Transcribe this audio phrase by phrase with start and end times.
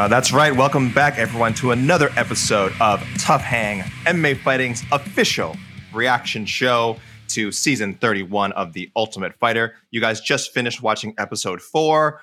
[0.00, 0.56] Uh, that's right.
[0.56, 5.54] Welcome back, everyone, to another episode of TUF Hang, MMA Fighting's official
[5.92, 6.96] reaction show
[7.28, 9.74] to season 31 of The Ultimate Fighter.
[9.90, 12.22] You guys just finished watching episode four.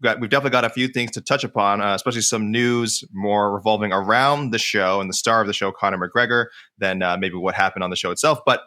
[0.00, 3.04] We've, got, we've definitely got a few things to touch upon, uh, especially some news
[3.12, 6.46] more revolving around the show and the star of the show, Conor McGregor,
[6.78, 8.38] than uh, maybe what happened on the show itself.
[8.46, 8.62] But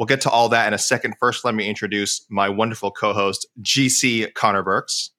[0.00, 1.14] we'll get to all that in a second.
[1.20, 5.12] First, let me introduce my wonderful co-host, GC Conner Burks.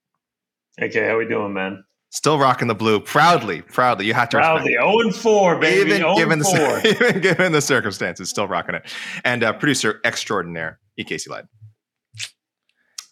[0.82, 1.85] Okay, how we doing, man?
[2.16, 4.06] Still rocking the blue, proudly, proudly.
[4.06, 4.80] You have to respect Proudly, it.
[4.80, 5.82] 0 and 4, baby.
[5.92, 7.06] even 0 given and the 4.
[7.10, 8.90] even given the circumstances, still rocking it.
[9.26, 11.04] And uh, producer extraordinaire, E.
[11.04, 11.44] Casey Light,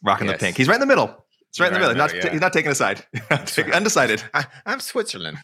[0.06, 0.40] rocking Yes.
[0.40, 0.56] the pink.
[0.56, 1.26] He's right in the middle.
[1.50, 1.90] It's right in the middle.
[1.90, 2.32] Right in the Not, middle, yeah.
[2.32, 3.06] He's not taking a side.
[3.74, 4.24] Undecided.
[4.34, 5.38] I, I'm Switzerland.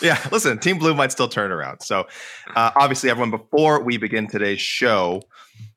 [0.02, 1.80] Yeah, listen, Team Blue might still turn around.
[1.82, 2.06] So,
[2.56, 5.20] uh, obviously, everyone, before we begin today's show,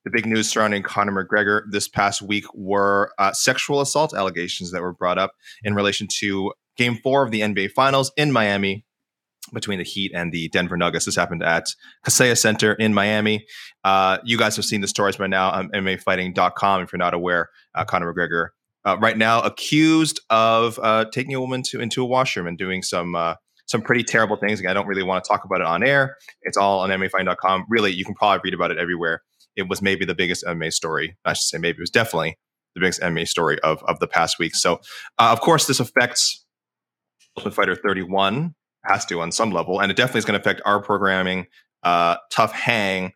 [0.05, 4.81] the big news surrounding Conor McGregor this past week were uh, sexual assault allegations that
[4.81, 5.33] were brought up
[5.65, 8.85] in relation to Game Four of the NBA Finals in Miami
[9.51, 11.03] between the Heat and the Denver Nuggets.
[11.03, 11.67] This happened at
[12.05, 13.45] Kaseya Center in Miami.
[13.83, 16.81] Uh, you guys have seen the stories by now on MMAfighting.com.
[16.81, 18.49] If you're not aware, uh, Conor McGregor
[18.85, 22.83] uh, right now accused of uh, taking a woman to into a washroom and doing
[22.83, 23.35] some uh,
[23.65, 24.59] some pretty terrible things.
[24.59, 26.17] Again, I don't really want to talk about it on air.
[26.41, 27.65] It's all on MMAfighting.com.
[27.69, 29.21] Really, you can probably read about it everywhere.
[29.55, 31.17] It was maybe the biggest MMA story.
[31.25, 32.37] I should say maybe it was definitely
[32.75, 34.55] the biggest MMA story of of the past week.
[34.55, 34.75] So,
[35.19, 36.45] uh, of course, this affects
[37.37, 40.61] Ultimate Fighter 31 has to on some level, and it definitely is going to affect
[40.65, 41.47] our programming.
[41.83, 43.11] Uh, TUF Hang.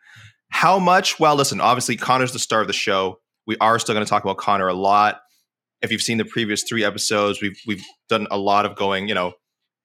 [0.49, 1.19] How much?
[1.19, 1.59] Well, listen.
[1.59, 3.19] Obviously, Conor's the star of the show.
[3.45, 5.19] We are still going to talk about Conor a lot.
[5.81, 9.07] If you've seen the previous three episodes, we've we've done a lot of going.
[9.07, 9.33] You know,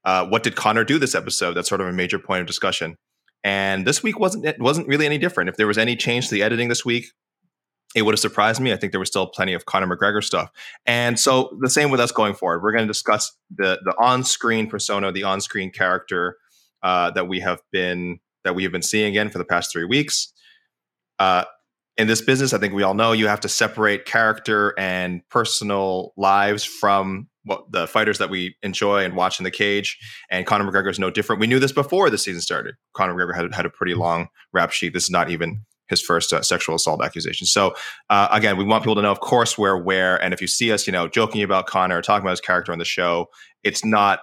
[0.04, 1.54] uh, what did Conor do this episode?
[1.54, 2.96] That's sort of a major point of discussion.
[3.44, 5.48] And this week wasn't it wasn't really any different.
[5.48, 7.06] If there was any change to the editing this week,
[7.94, 8.72] it would have surprised me.
[8.72, 10.50] I think there was still plenty of Conor McGregor stuff.
[10.86, 12.62] And so the same with us going forward.
[12.62, 16.36] We're going to discuss the the on-screen persona, the on-screen character
[16.82, 19.84] uh, that we have been that we have been seeing again for the past three
[19.84, 20.32] weeks.
[21.18, 21.44] Uh,
[21.96, 26.12] in this business, I think we all know you have to separate character and personal
[26.16, 29.98] lives from what the fighters that we enjoy and watch in the cage.
[30.30, 31.40] And Conor McGregor is no different.
[31.40, 32.76] We knew this before the season started.
[32.94, 34.94] Conor McGregor had, had a pretty long rap sheet.
[34.94, 37.46] This is not even his first uh, sexual assault accusation.
[37.46, 37.74] So
[38.08, 40.22] uh, again, we want people to know, of course, we're aware.
[40.22, 42.78] And if you see us, you know, joking about Conor, talking about his character on
[42.78, 43.26] the show,
[43.64, 44.20] it's not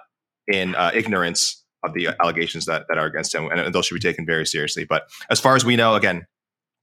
[0.48, 4.00] in uh, ignorance of the allegations that that are against him, and those should be
[4.00, 4.84] taken very seriously.
[4.84, 6.26] But as far as we know, again,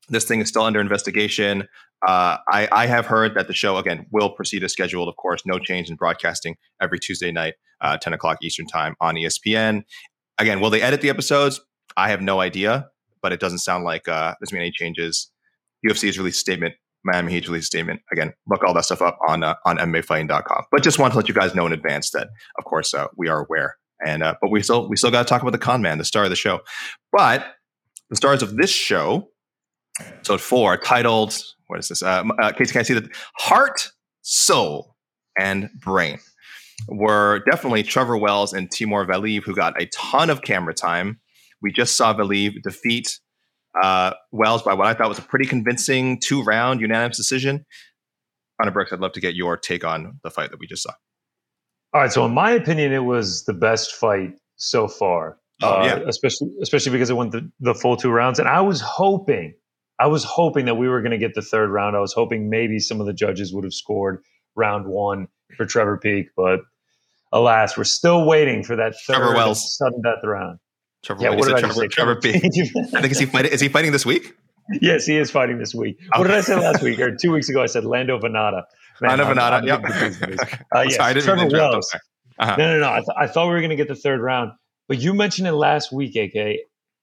[0.09, 1.67] this thing is still under investigation.
[2.07, 5.07] Uh, I, I have heard that the show again will proceed as scheduled.
[5.07, 9.15] Of course, no change in broadcasting every Tuesday night, uh, ten o'clock Eastern time on
[9.15, 9.83] ESPN.
[10.37, 11.59] Again, will they edit the episodes?
[11.95, 12.87] I have no idea,
[13.21, 15.31] but it doesn't sound like uh, there's been any changes.
[15.85, 16.75] UFC has released statement
[17.07, 18.01] Miami Heat release statement.
[18.11, 20.65] Again, look all that stuff up on uh, on MMAfighting.com.
[20.71, 22.27] But just want to let you guys know in advance that,
[22.57, 23.77] of course, uh, we are aware.
[24.05, 26.05] And uh, but we still we still got to talk about the con man, the
[26.05, 26.59] star of the show.
[27.11, 27.45] But
[28.09, 29.29] the stars of this show,
[29.99, 32.01] episode four, titled what is this?
[32.01, 33.09] Uh, uh, Casey, can I see that?
[33.37, 33.91] Heart,
[34.21, 34.95] soul,
[35.37, 36.19] and brain
[36.87, 41.19] were definitely Trevor Wells and Timur Valiev, who got a ton of camera time.
[41.61, 43.19] We just saw Valiev defeat
[43.81, 47.65] uh, Wells by what I thought was a pretty convincing two round unanimous decision.
[48.59, 50.93] Conner Burks, I'd love to get your take on the fight that we just saw.
[51.93, 55.37] All right, so in my opinion, it was the best fight so far.
[55.63, 55.99] Oh, uh, yeah.
[56.07, 59.55] especially especially because it went the, the full two rounds, and I was hoping,
[59.99, 61.95] I was hoping that we were going to get the third round.
[61.95, 64.23] I was hoping maybe some of the judges would have scored
[64.55, 66.59] round one for Trevor Peek, but
[67.31, 69.75] alas, we're still waiting for that third Trevor Wells.
[69.77, 70.59] sudden death round.
[71.03, 71.87] Trevor, Yeah, what did I Trevor, say?
[71.87, 72.35] Trevor Peek.
[72.35, 72.39] I
[73.01, 73.51] think is he fighting?
[73.51, 74.33] Is he fighting this week?
[74.81, 75.97] yes, he is fighting this week.
[76.15, 77.61] What did I say last week or two weeks ago?
[77.63, 78.63] I said Lando Vannata.
[78.99, 79.81] Man, Lando Venata, yep.
[80.41, 80.57] Okay.
[80.75, 81.73] Uh, yes, sorry, I didn't Trevor mean to interrupt.
[81.73, 81.95] I'm Wells.
[82.39, 82.55] Uh-huh.
[82.57, 82.89] No, no, no.
[82.91, 84.51] I, th- I thought we were going to get the third round,
[84.87, 86.57] but you mentioned it last week, AK.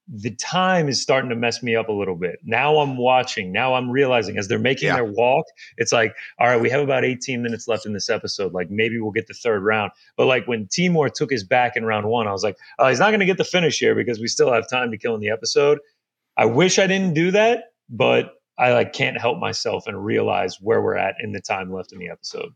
[0.07, 2.39] The time is starting to mess me up a little bit.
[2.45, 3.53] Now I'm watching.
[3.53, 4.97] Now I'm realizing as they're making Yeah.
[4.97, 5.47] their walk,
[5.79, 8.53] it's like, all right, we have about 18 minutes left in this episode.
[8.53, 9.93] Like maybe we'll get the third round.
[10.17, 12.99] But like when Timur took his back in round one, I was like, oh, he's
[12.99, 15.21] not going to get the finish here because we still have time to kill in
[15.23, 15.79] the episode.
[16.37, 20.83] I wish I didn't do that, but I like can't help myself and realize where
[20.83, 22.51] we're at in the time left in the episode.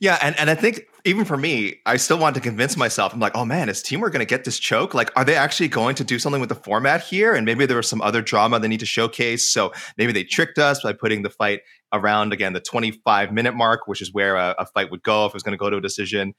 [0.00, 3.12] Yeah, and, and I think even for me, I still want to convince myself.
[3.12, 4.94] I'm like, oh man, is Timur going to get this choke?
[4.94, 7.34] Like, are they actually going to do something with the format here?
[7.34, 9.52] And maybe there was some other drama they need to showcase.
[9.52, 11.60] So maybe they tricked us by putting the fight
[11.92, 15.30] around again the 25 minute mark, which is where a, a fight would go if
[15.30, 16.34] it was going to go to a decision.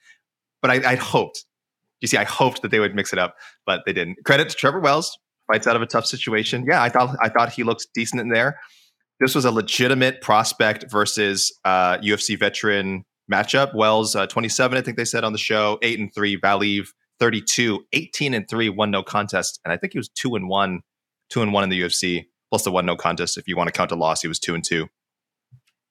[0.61, 1.45] But I, I hoped,
[2.01, 3.35] you see, I hoped that they would mix it up,
[3.65, 4.17] but they didn't.
[4.25, 5.17] Credit to Trevor Wells,
[5.47, 6.65] fights out of a tough situation.
[6.67, 8.59] Yeah, I thought I thought he looked decent in there.
[9.19, 13.73] This was a legitimate prospect versus uh, UFC veteran matchup.
[13.73, 16.89] Wells, uh, 27, I think they said on the show, 8 and 3, Valiev,
[17.19, 19.59] 32, 18 and 3, one no contest.
[19.63, 20.81] And I think he was 2 and 1,
[21.29, 23.37] 2 and 1 in the UFC, plus the one no contest.
[23.37, 24.87] If you want to count a loss, he was 2 and 2.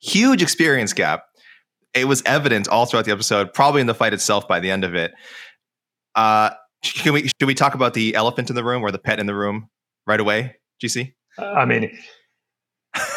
[0.00, 1.24] Huge experience gap.
[1.94, 4.84] It was evident all throughout the episode, probably in the fight itself by the end
[4.84, 5.12] of it.
[6.14, 6.50] Uh,
[6.84, 9.26] can we, should we talk about the elephant in the room or the pet in
[9.26, 9.68] the room
[10.06, 11.12] right away, GC?
[11.38, 11.96] I mean,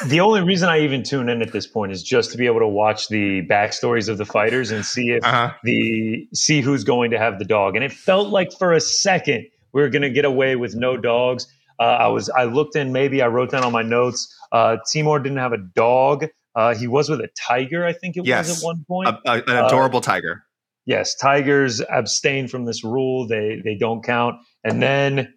[0.07, 2.59] the only reason I even tune in at this point is just to be able
[2.59, 5.53] to watch the backstories of the fighters and see if Uh-huh.
[5.63, 7.75] the see who's going to have the dog.
[7.75, 10.97] And it felt like for a second we were going to get away with no
[10.97, 11.47] dogs.
[11.79, 14.33] Uh, I was I looked in maybe I wrote down on my notes.
[14.51, 16.25] Uh, Timur didn't have a dog.
[16.53, 18.49] Uh, he was with a tiger, I think it Yes.
[18.49, 19.09] was at one point.
[19.09, 20.43] A, a- an adorable tiger.
[20.85, 23.25] yes, tigers abstain from this rule.
[23.27, 24.35] They they don't count.
[24.63, 25.33] And then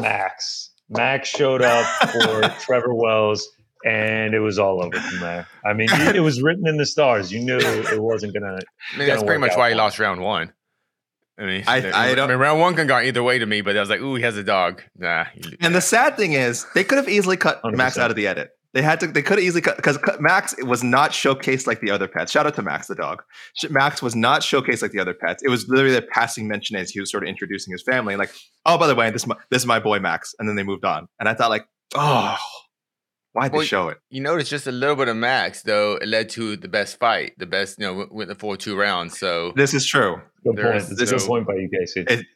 [0.00, 0.72] Max.
[0.88, 3.48] Max showed up for Trevor Wells,
[3.86, 5.46] and it was all over from there.
[5.64, 7.32] I mean, it was written in the stars.
[7.32, 8.46] You knew it wasn't gonna.
[8.94, 10.52] I mean, gonna that's pretty much why he lost round one.
[11.38, 13.60] I mean, I- the- I don't- mean, round one can go either way to me,
[13.60, 14.82] but I was like, ooh, he has a dog.
[14.96, 15.24] Nah.
[15.34, 18.00] he- And the sad thing is, they could have easily cut Max 100%.
[18.02, 18.50] out of the edit.
[18.72, 19.06] They had to.
[19.06, 22.30] They could have easily cut because Max was not showcased like the other pets.
[22.32, 23.22] Shout out to Max the dog.
[23.70, 25.42] Max was not showcased like the other pets.
[25.42, 28.16] It was literally a passing mention as he was sort of introducing his family.
[28.16, 28.34] Like,
[28.66, 30.62] oh, by the way, this is my, this is my boy Max, and then they
[30.62, 31.08] moved on.
[31.18, 32.36] And I thought, like, oh,
[33.36, 33.98] why'd they show it?
[34.10, 37.32] you notice just a little bit of Max, though, it led to the best fight,
[37.38, 39.18] the best, you know, with- with the 4 2 rounds.
[39.18, 40.20] So, This is true.
[40.44, 40.76] Good There point.
[40.76, 42.04] is- It's a good point by you, Casey.
[42.08, 42.26] It-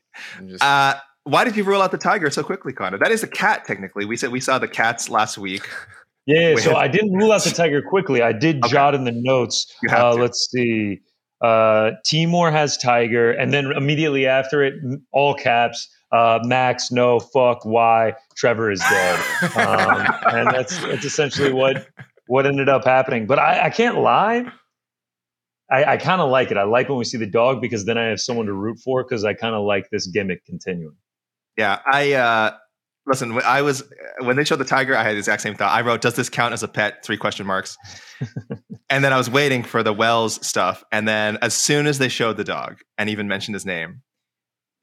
[0.47, 2.99] just, Uh, why did you rule out the tiger so quickly, Conner?
[2.99, 4.04] That is a cat, technically.
[4.04, 5.69] We said we saw the cats last week.
[6.26, 8.23] yeah, we so had- I didn't rule out the tiger quickly.
[8.23, 8.73] I did Okay.
[8.73, 9.66] jot in the notes.
[9.90, 11.00] Uh, let's see.
[11.42, 14.75] Uh, Timur has tiger, and then immediately after it,
[15.12, 15.88] all caps.
[16.12, 18.14] Uh, Max, no, fuck, why?
[18.37, 19.21] Trevor is dead,
[19.57, 21.87] um, and that's that's essentially what
[22.26, 23.26] what ended up happening.
[23.26, 24.50] But I, I can't lie.
[25.71, 26.57] I, I kind of like it.
[26.57, 29.05] I like when we see the dog because then I have someone to root for
[29.05, 30.97] because I kind of like this gimmick continuing.
[31.57, 32.57] Yeah, I uh
[33.07, 33.35] listen.
[33.35, 33.85] When I was
[34.21, 35.73] when they showed the tiger, I had the exact same thought.
[35.73, 37.76] I wrote, "Does this count as a pet?" Three question marks.
[38.90, 42.09] and then I was waiting for the Wells stuff, and then as soon as they
[42.09, 44.02] showed the dog and even mentioned his name,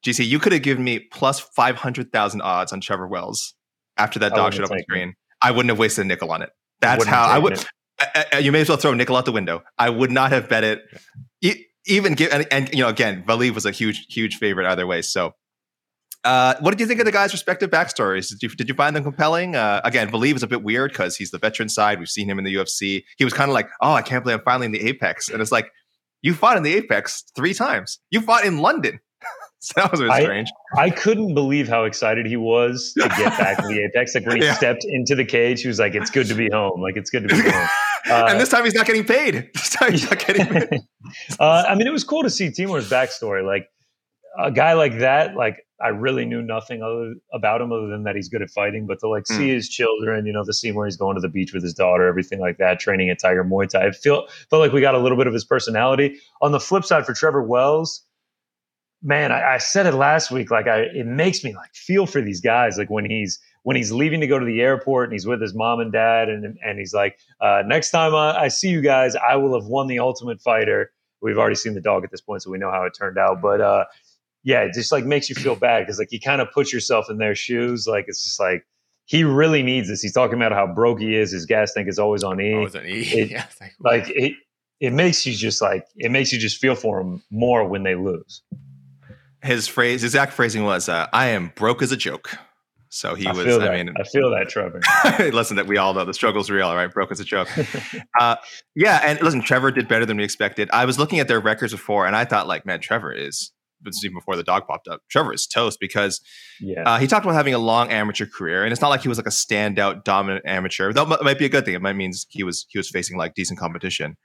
[0.06, 3.54] GC, you could have given me plus five hundred thousand odds on Trevor Wells
[3.98, 5.14] after that dog showed up on screen.
[5.42, 6.50] I wouldn't have wasted a nickel on it.
[6.82, 7.54] That's how I would.
[8.00, 9.64] I- I- you may as well throw a nickel out the window.
[9.78, 10.82] I would not have bet it.
[11.42, 14.86] E- even give and, and you know again, Valiev was a huge huge favorite either
[14.86, 15.02] way.
[15.02, 15.34] So,
[16.24, 18.30] uh, what did you think of the guys' respective backstories?
[18.30, 19.56] Did you did you find them compelling?
[19.56, 22.00] Uh, again, Valiev is a bit weird because he's the veteran side.
[22.00, 23.04] We've seen him in the UFC.
[23.18, 25.42] He was kind of like, oh, I can't believe I'm finally in the Apex, and
[25.42, 25.72] it's like
[26.22, 28.00] you fought in the Apex three times.
[28.12, 29.00] You fought in London.
[29.76, 30.50] that was I- strange.
[30.78, 34.14] I couldn't believe how excited he was to get back to the Apex.
[34.16, 34.54] Like when he Yeah.
[34.54, 36.82] stepped into the cage, he was like, "It's good to be home.
[36.82, 37.68] Like it's good to be home."
[38.10, 39.50] Uh, and this time he's not getting paid.
[39.54, 40.80] This time he's not getting paid.
[41.42, 43.46] uh, I mean, it was cool to see Timur's backstory.
[43.46, 43.68] Like
[44.40, 48.16] a guy like that, like I really knew nothing other about him other than that
[48.16, 48.86] he's good at fighting.
[48.88, 49.36] But to like Hmm.
[49.36, 51.74] see his children, you know, the scene where he's going to the beach with his
[51.74, 54.96] daughter, everything like that, training at Tiger Muay Thai, I feel felt like we got
[54.96, 56.18] a little bit of his personality.
[56.42, 58.06] On the flip side, for Trevor Wells,
[59.02, 60.52] man, I, I said it last week.
[60.52, 62.78] Like I, it makes me like feel for these guys.
[62.78, 65.54] Like when he's when he's leaving to go to the airport and he's with his
[65.54, 69.16] mom and dad, and and he's like, uh, next time I, I see you guys,
[69.16, 70.92] I will have won the Ultimate Fighter.
[71.22, 73.42] We've already seen the dog at this point, so we know how it turned out.
[73.42, 73.86] But uh,
[74.44, 77.10] yeah, it just like makes you feel bad because like you kind of put yourself
[77.10, 77.88] in their shoes.
[77.88, 78.66] Like it's just like
[79.06, 80.02] he really needs this.
[80.02, 81.32] He's talking about how broke he is.
[81.32, 82.54] His gas tank is always on E.
[82.54, 83.02] It's an E.
[83.14, 84.34] It- yeah, like, like it,
[84.80, 87.96] it makes you just like it makes you just feel for him more when they
[87.96, 88.44] lose.
[89.48, 92.30] His phrase, his exact phrasing was, uh, "I am broke as a joke."
[92.90, 93.46] So he I was.
[93.58, 93.74] I that.
[93.74, 94.80] mean, I feel that, Trevor.
[95.34, 96.92] listen, that we all know the struggle's real, right?
[96.92, 97.50] Broke as a joke.
[98.20, 98.36] uh,
[98.76, 100.70] yeah, and listen, Trevor did better than we expected.
[100.72, 103.52] I was looking at their records before, and I thought, like, man, Trevor is.
[104.04, 105.02] Even before the dog popped up.
[105.08, 106.20] Trevor is toast because
[106.60, 106.82] Yeah.
[106.84, 109.20] uh, he talked about having a long amateur career, and it's not like he was
[109.20, 110.92] like a standout, dominant amateur.
[110.92, 111.76] That might be a good thing.
[111.76, 114.18] It might means he was he was facing like decent competition.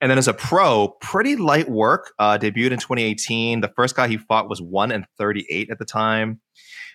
[0.00, 2.12] And then as a pro, pretty light work.
[2.18, 3.60] Uh, debuted in 2018.
[3.60, 6.40] The first guy he fought was one and 38 at the time.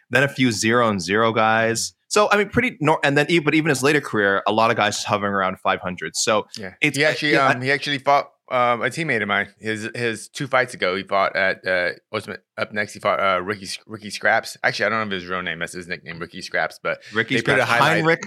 [0.10, 1.94] Then a few zero and zero guys.
[2.10, 2.78] So I mean, pretty.
[2.82, 5.58] Nor- and then, even, but even his later career, a lot of guys hovering around
[5.60, 6.16] 500.
[6.16, 6.74] So yeah.
[6.82, 9.48] it's- he actually yeah, I- um, he actually fought um, a teammate of mine.
[9.60, 12.44] His his two fights ago, he fought at uh, Ultimate.
[12.58, 14.58] Up next, he fought uh, Ricky Ricky Scraps.
[14.62, 15.60] Actually, I don't know if his real name.
[15.60, 16.78] That's his nickname, Ricky Scraps.
[16.84, 18.24] But Ricky They put a highlight- Heinrich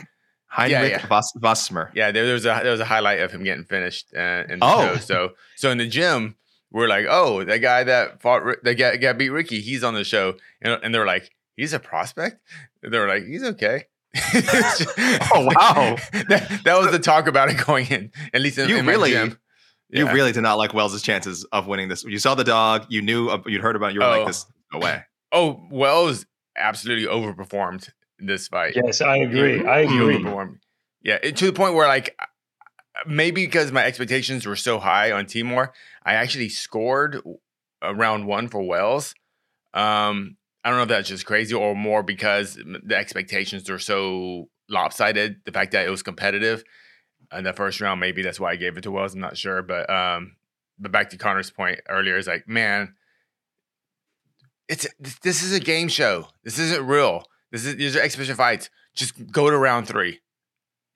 [0.54, 1.06] Heinrich yeah.
[1.06, 1.90] Voss, Vossmer.
[1.94, 4.60] yeah, there, there was a there was a highlight of him getting finished uh, in
[4.60, 4.94] the Oh.
[4.94, 4.96] show.
[5.00, 6.36] So so in the gym,
[6.70, 10.04] we're like, oh, that guy that fought that guy, guy beat Ricky, he's on the
[10.04, 12.40] show, and, and they're like, he's a prospect.
[12.82, 13.84] They're like, he's okay.
[15.34, 15.96] Oh, wow.
[16.28, 18.12] that, that was the talk about it going in.
[18.32, 19.38] At least in, You in really- gym.
[19.90, 22.02] You really did not like Wells' chances of winning this.
[22.04, 22.86] You saw the dog.
[22.88, 23.28] You knew.
[23.28, 23.90] uh, You'd heard about.
[23.90, 24.18] it, You were Oh.
[24.18, 28.74] like, "This no way." Oh, Wells absolutely overperformed this fight.
[28.76, 29.64] yes, I agree.
[29.64, 30.18] I He agree.
[30.18, 30.58] overperformed.
[31.02, 32.16] Yeah, it- to the point where like
[33.06, 35.72] maybe because my expectations were so high on Timur,
[36.04, 37.20] I actually scored
[37.82, 39.14] a round one for Wells.
[39.74, 44.48] Um, I don't know if that's just crazy or more because the expectations are so
[44.70, 45.40] lopsided.
[45.44, 46.64] The fact that it was competitive
[47.36, 49.12] in the first round, maybe that's why I gave it to Wells.
[49.14, 50.36] I'm not sure, but um,
[50.78, 52.94] but back to Conner's point earlier, is like, man,
[54.68, 54.86] it's
[55.22, 56.28] this is a game show.
[56.44, 57.24] This isn't real.
[57.54, 58.68] This is these are exhibition fights.
[58.96, 60.18] Just go to round three.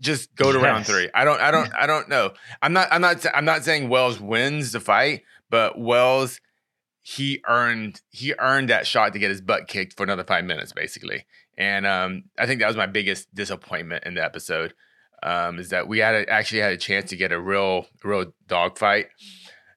[0.01, 1.09] Just go to round three.
[1.15, 1.41] I don't.
[1.41, 1.73] I don't.
[1.73, 2.33] I don't know.
[2.61, 2.89] I'm not.
[2.91, 3.25] I'm not.
[3.33, 6.41] I'm not saying Wells wins the fight, but Wells
[7.01, 10.73] he earned he earned that shot to get his butt kicked for another five minutes,
[10.73, 11.27] basically.
[11.57, 14.75] And um, I think that was my biggest disappointment in the episode.
[15.23, 18.33] Um, is that we had a, actually had a chance to get a real real
[18.49, 19.07] dog fight,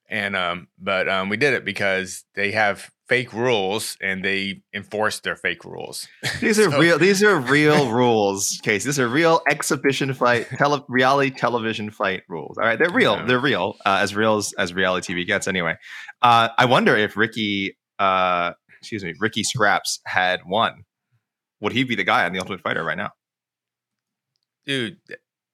[0.09, 5.19] and um, but um, we did it because they have fake rules and they enforce
[5.19, 6.07] their fake rules.
[6.39, 6.97] These are So- real.
[6.97, 8.85] These are real rules, Case.
[8.85, 12.57] These are real exhibition fight, tele, reality television fight rules.
[12.57, 13.17] All right, they're real.
[13.17, 13.25] Yeah.
[13.25, 13.75] They're real.
[13.85, 15.45] Uh, as real as, as reality TV gets.
[15.47, 15.75] Anyway,
[16.21, 20.85] uh, I wonder if Ricky, uh, excuse me, Ricky Scraps had won.
[21.59, 23.11] Would he be the guy on the Ultimate Fighter right now?
[24.65, 24.97] dude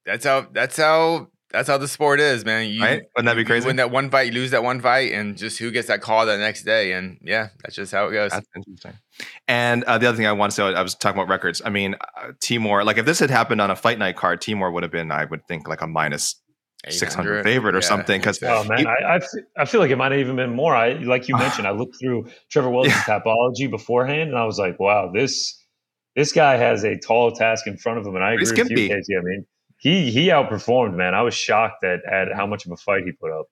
[0.05, 3.03] that's how that's how that's how the sport is man you, Right?
[3.15, 3.67] Wouldn't that be you crazy?
[3.67, 6.25] win that one fight you lose that one fight and just who gets that call
[6.25, 8.93] the next day and yeah that's just how it goes That's interesting.
[9.47, 11.59] And uh, the other thing I want to say, I was talking about records.
[11.65, 14.69] I mean, uh, Timur, like if this had happened on a fight night card, Timur
[14.69, 16.35] would have been, I would think, like a minus
[16.87, 19.23] 600 favorite or something, 'cause- Oh man, You- I, I, f-
[19.57, 20.75] I feel like it might have even been more.
[20.75, 23.01] I like you mentioned, I looked through Trevor Wells' Yeah.
[23.03, 25.63] Tapology beforehand, and I was like, wow, this
[26.15, 28.15] this guy has a tall task in front of him.
[28.15, 28.93] And I agree Pretty with you, skimpy.
[28.93, 29.15] Casey.
[29.15, 29.45] I mean,
[29.77, 31.13] he he outperformed, man.
[31.13, 33.47] I was shocked at at how much of a fight he put up.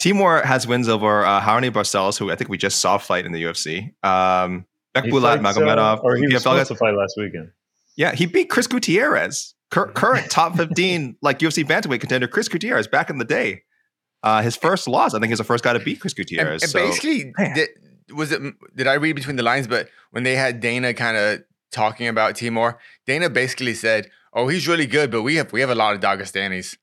[0.00, 3.32] Timur has wins over uh, Raoni Barcelos, who I think we just saw fight in
[3.32, 3.92] the UFC.
[4.04, 6.04] Um, Bekbulat fights, uh, Magomedov.
[6.04, 6.68] or he was PFL supposed guys.
[6.68, 7.50] to fight last weekend.
[7.96, 12.86] Yeah, he beat Chris Gutierrez, cur- current top 15 like UFC bantamweight contender Chris Gutierrez
[12.86, 13.62] back in the day.
[14.22, 16.62] Uh, his first loss, I think, he's the first guy to beat Chris Gutierrez.
[16.62, 17.68] and so, basically did,
[18.12, 18.40] was it
[18.74, 22.34] did i read between the lines but when they had dana kind of talking about
[22.34, 25.94] timur dana basically said oh he's really good but we have we have a lot
[25.94, 26.76] of dagestanis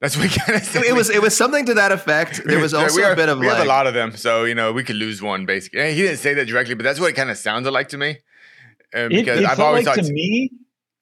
[0.00, 2.42] that's what he kind of it was it was something to that effect.
[2.44, 4.44] There was also are- a bit of we like, have a lot of them, so
[4.44, 5.46] you know we could lose one.
[5.46, 7.88] Basically, And he didn't say that directly, but that's what it kind of sounded like
[7.88, 8.18] to me.
[8.94, 10.50] Uh, It, because it I've felt always like thought to me.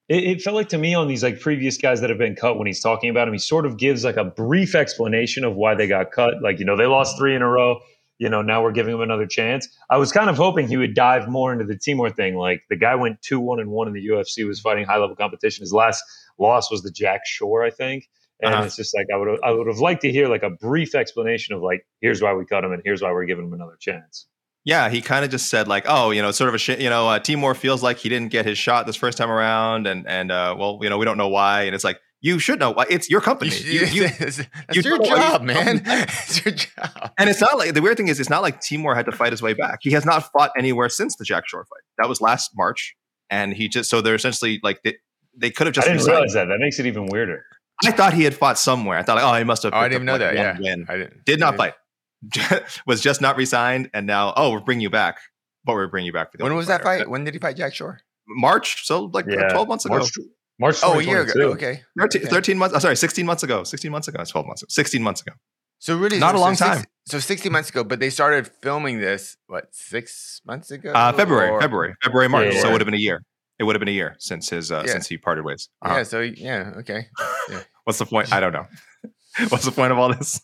[0.09, 2.59] It, it felt like to me on these like previous guys that have been cut
[2.59, 5.75] when he's talking about him, he sort of gives like a brief explanation of why
[5.75, 6.35] they got cut.
[6.41, 7.81] Like you know they lost three in a row.
[8.23, 9.67] You know, now we're giving him another chance.
[9.91, 12.37] I was kind of hoping he would dive more into the Timur thing.
[12.37, 15.17] Like the guy went two one and one in the UFC, was fighting high level
[15.17, 15.63] competition.
[15.63, 16.05] His last
[16.39, 18.09] loss was the Jack Shore, I think.
[18.41, 18.65] And Uh-huh.
[18.65, 21.55] it's just like I would I would have liked to hear like a brief explanation
[21.57, 24.27] of like here's why we cut him and here's why we're giving him another chance.
[24.65, 26.81] Yeah, he kind of just said like, oh, you know, sort of a shit.
[26.81, 29.89] You know, uh, Timur feels like he didn't get his shot this first time around,
[29.89, 31.63] and and uh, well, you know, we don't know why.
[31.65, 32.87] And it's like you should know why.
[32.89, 33.51] It's your company.
[33.51, 35.83] You, You- you- that's you your don't know why you- job, man.
[35.87, 37.11] it's your job.
[37.19, 39.33] and it's not like the weird thing is, it's not like Timur had to fight
[39.33, 39.81] his way back.
[39.83, 41.83] He has not fought anywhere since the Jack Shore fight.
[41.99, 42.95] That was last March,
[43.29, 44.97] and he just so they're essentially like they,
[45.37, 45.87] they could have I just.
[45.87, 46.15] didn't resigned.
[46.15, 46.45] realize that.
[46.47, 47.45] That makes it even weirder.
[47.85, 48.97] I thought he had fought somewhere.
[48.97, 49.73] I thought, like, oh, he must have.
[49.75, 50.35] Oh, I didn't up, know that.
[50.35, 50.87] Yeah, win.
[50.89, 51.25] I didn't.
[51.25, 52.63] Did not I fight.
[52.87, 55.19] was just not resigned, and now oh, we're bringing you back.
[55.65, 57.09] But we're bringing you back for the When Ultimate was that fight?
[57.11, 58.01] When did he fight Jack Shore?
[58.29, 59.97] March, so like Yeah, twelve months ago.
[59.99, 60.11] March,
[60.59, 61.51] March Oh, a year ago.
[61.53, 61.83] Okay.
[61.99, 62.31] 13, Okay.
[62.31, 62.75] 13 months.
[62.77, 63.65] Oh, sorry, 16 months ago.
[63.65, 64.21] 16 months ago.
[64.21, 64.69] It's 12 months ago.
[64.71, 65.33] 16 months ago.
[65.79, 66.85] So really, Not a so long six- time.
[67.07, 70.93] So sixteen months ago, but they started filming this what six months ago?
[70.93, 72.55] Uh, February, Or- February, February, March.
[72.55, 73.25] Yeah, So it would have been a year.
[73.59, 74.93] It would have been a year since his uh, Yeah.
[74.93, 75.69] since he parted ways.
[75.85, 75.97] Uh-huh.
[75.97, 76.03] Yeah.
[76.05, 76.73] So yeah.
[76.77, 77.07] Okay.
[77.51, 77.63] Yeah.
[77.85, 78.33] What's the point?
[78.33, 78.67] I don't know.
[79.49, 80.41] What's the point of all this?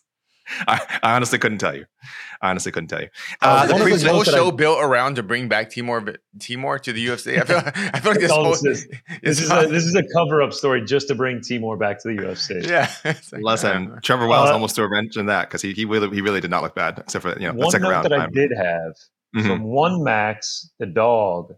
[0.69, 1.87] I, I honestly couldn't tell you.
[2.41, 3.09] I honestly couldn't tell you.
[3.43, 6.15] Uh, the pre- the whole notes that I- show built around to bring back Timur
[6.39, 7.41] Timur to the UFC?
[7.41, 7.57] I feel,
[7.95, 8.87] I feel like this whole this is.
[9.23, 12.09] This is a, this is a cover up story just to bring Timur back to
[12.09, 12.67] the UFC.
[12.67, 12.91] yeah.
[13.05, 15.73] It's like, listen, uh, Trevor Wells Uh, almost threw a wrench in that because he
[15.73, 17.85] he really he really did not look bad except for you know the One second
[17.85, 18.05] note round.
[18.05, 18.33] that I time.
[18.33, 18.93] did have
[19.37, 19.47] Mhm.
[19.47, 21.55] from one Max, the dog,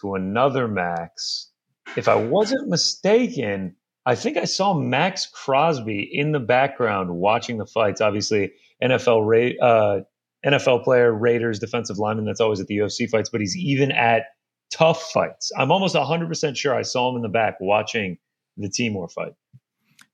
[0.00, 1.50] to another Max.
[1.96, 3.76] If I wasn't mistaken,
[4.08, 8.00] I think I saw Maxx Crosby in the background watching the fights.
[8.00, 8.50] Obviously,
[8.82, 10.00] NFL uh,
[10.46, 12.24] NFL player, Raiders defensive lineman.
[12.24, 14.22] That's always at the UFC fights, but he's even at
[14.70, 15.52] TUF fights.
[15.58, 18.16] I'm almost 100 percent sure I saw him in the back watching
[18.56, 19.34] the Timur fight.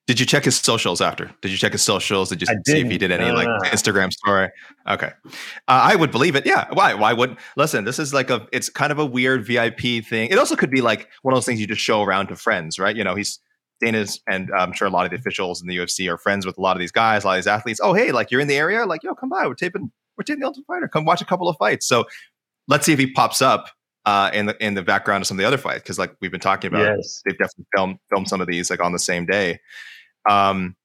[0.08, 1.30] Did you check his socials after?
[1.40, 2.30] Did you check his socials?
[2.30, 3.20] Did you see if he didn't.
[3.20, 3.70] any No, like no.
[3.70, 4.50] Instagram story?
[4.88, 5.30] Okay, uh,
[5.68, 6.44] I would believe it.
[6.44, 6.94] Yeah, why?
[6.94, 7.84] Why would listen?
[7.84, 8.48] This is like a.
[8.50, 10.30] It's kind of a weird VIP thing.
[10.30, 12.80] It also could be like one of those things you just show around to friends,
[12.80, 12.96] right?
[12.96, 13.38] You know, he's
[13.80, 16.56] Dana's, and I'm sure a lot of the officials in the UFC are friends with
[16.58, 17.80] a lot of these guys, a lot of these athletes.
[17.82, 19.46] Oh, hey, like you're in the area, like yo, come by.
[19.46, 19.90] We're taping.
[20.16, 20.88] We're taping the Ultimate Fighter.
[20.88, 21.86] Come watch a couple of fights.
[21.86, 22.04] So
[22.68, 23.68] let's see if he pops up
[24.06, 26.30] uh, in the in the background of some of the other fights because like we've
[26.30, 27.22] been talking about Yes.
[27.24, 29.60] they've definitely filmed filmed some of these like on the same day.
[30.28, 30.76] Um,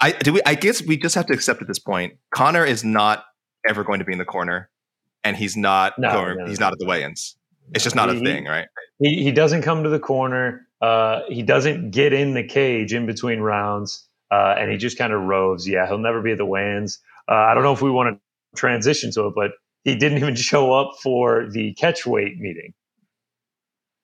[0.00, 0.40] I do we.
[0.46, 2.14] I guess we just have to accept at this point.
[2.34, 3.24] Conor is not
[3.68, 4.70] ever going to be in the corner,
[5.24, 5.98] and he's not.
[5.98, 6.66] No, going, no, he's no.
[6.66, 7.36] not at the weigh-ins.
[7.74, 8.66] It's just not a thing, right?
[8.98, 10.66] He, he doesn't come to the corner.
[10.80, 15.12] Uh, he doesn't get in the cage in between rounds, uh, and he just kind
[15.12, 15.68] of roves.
[15.68, 16.98] Yeah, he'll never be at the weigh-ins.
[17.28, 18.20] Uh, I don't know if we want to
[18.58, 19.52] transition to it, but
[19.84, 22.72] he didn't even show up for the catch weight meeting.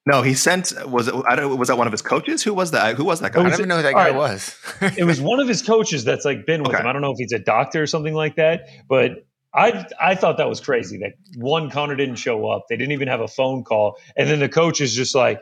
[0.08, 0.72] No, he sent.
[0.88, 1.14] Was it?
[1.26, 1.58] I don't.
[1.58, 2.42] Was that one of his coaches?
[2.44, 2.94] Who was that?
[2.96, 3.42] Who was that I guy?
[3.42, 4.14] was- don't even know who that guy right.
[4.14, 4.56] was.
[4.96, 6.80] It was one of his coaches that's like been with Okay.
[6.80, 6.86] him.
[6.86, 10.36] I don't know if he's a doctor or something like that, but I I thought
[10.36, 12.66] that was crazy that one Conor didn't show up.
[12.68, 15.40] They didn't even have a phone call, and then the coach is just like.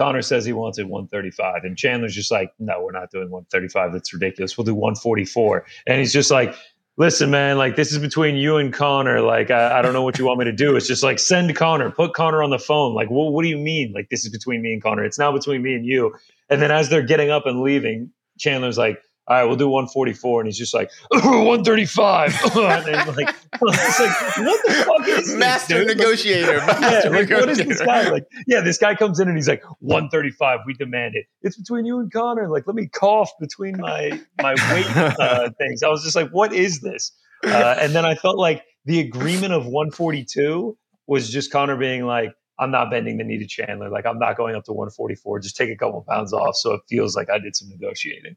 [0.00, 3.92] Conor says he wants it 135, and Chandler's just like, "No, we're not doing 135.
[3.92, 4.56] That's ridiculous.
[4.56, 6.54] We'll do 144." And he's just like,
[6.96, 9.20] "Listen, man, like this is between you and Conor.
[9.20, 10.74] Like, I, I don't know what you want me to do.
[10.74, 12.94] It's just like send Conor, put Conor on the phone.
[12.94, 13.92] Like, well, what do you mean?
[13.94, 15.04] Like this is between me and Conor?
[15.04, 16.14] It's now between me and you."
[16.48, 20.40] And then as they're getting up and leaving, Chandler's like, all right, we'll do 144.
[20.40, 22.34] And he's just like, 135.
[22.56, 23.28] and then like,
[23.62, 25.36] it's like, what the fuck is this?
[25.36, 25.84] Master?
[25.84, 26.54] Like, negotiator.
[26.54, 28.10] yeah, Master like, what is this guy?
[28.10, 31.26] Like, yeah, this guy comes in and he's like, 135, we demand it.
[31.42, 32.48] It's between you and Conor.
[32.48, 35.84] Like, let me cough between my my weight uh, things.
[35.84, 37.12] I was just like, what is this?
[37.44, 42.32] Uh, and then I felt like the agreement of 142 was just Conor being like,
[42.58, 43.90] I'm not bending the knee to Chandler.
[43.90, 45.38] Like, I'm not going up to 144.
[45.38, 46.56] Just take a couple pounds off.
[46.56, 48.34] So it feels like I did some negotiating.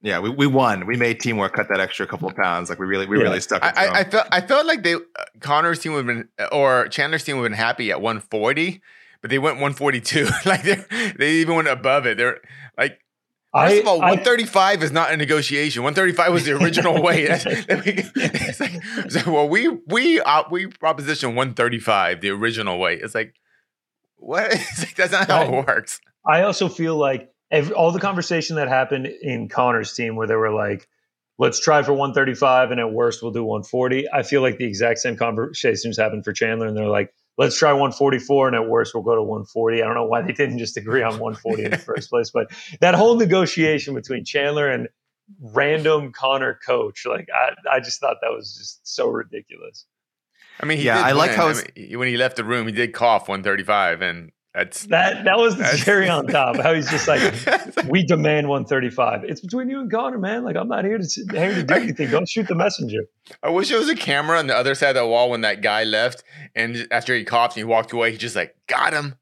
[0.00, 0.86] Yeah, we, we won.
[0.86, 2.70] We made Teamwork cut that extra couple of pounds.
[2.70, 3.24] Like we really we Yeah.
[3.24, 3.62] really stuck.
[3.64, 3.94] I, it to 'em.
[3.94, 4.98] I, I felt I felt like they uh,
[5.40, 8.80] Conor's team would have been or Chandler's team would have been happy at 140,
[9.22, 10.28] but they went 142.
[10.46, 10.84] like they
[11.18, 12.16] they even went above it.
[12.16, 12.38] They're
[12.76, 13.00] like
[13.52, 15.82] first I, of all, I- 135 is not a negotiation.
[15.82, 17.26] 135 was the original weight.
[17.26, 23.00] That's- it's like, it's like, well, we we uh, we proposition 135, the original weight.
[23.02, 23.34] It's like
[24.16, 24.52] what?
[24.52, 25.98] It's like, that's not how it works.
[26.24, 30.36] I also feel like every, all the conversation that happened in Conor's team, where they
[30.36, 30.88] were like,
[31.38, 34.98] "Let's try for 135, and at worst we'll do 140." I feel like the exact
[35.00, 39.04] same conversations happened for Chandler, and they're like, "Let's try 144, and at worst we'll
[39.04, 41.78] go to 140." I don't know why they didn't just agree on 140 in the
[41.78, 44.88] first place, but that whole negotiation between Chandler and
[45.40, 49.86] random Conor coach, like I, I just thought that was just so ridiculous.
[50.60, 52.66] I mean, he Yeah, did I like how I mean, when he left the room,
[52.66, 56.56] he did cough 135, and That's That that was the cherry on top.
[56.56, 57.20] How he's just like,
[57.88, 59.24] we demand 135.
[59.24, 60.42] It's between you and Conor, man.
[60.42, 62.10] Like I'm not here to here to do anything.
[62.10, 63.00] Don't shoot the messenger.
[63.42, 65.60] I wish there was a camera on the other side of the wall when that
[65.60, 69.16] guy left, and after he coughed and he walked away, he just like got him.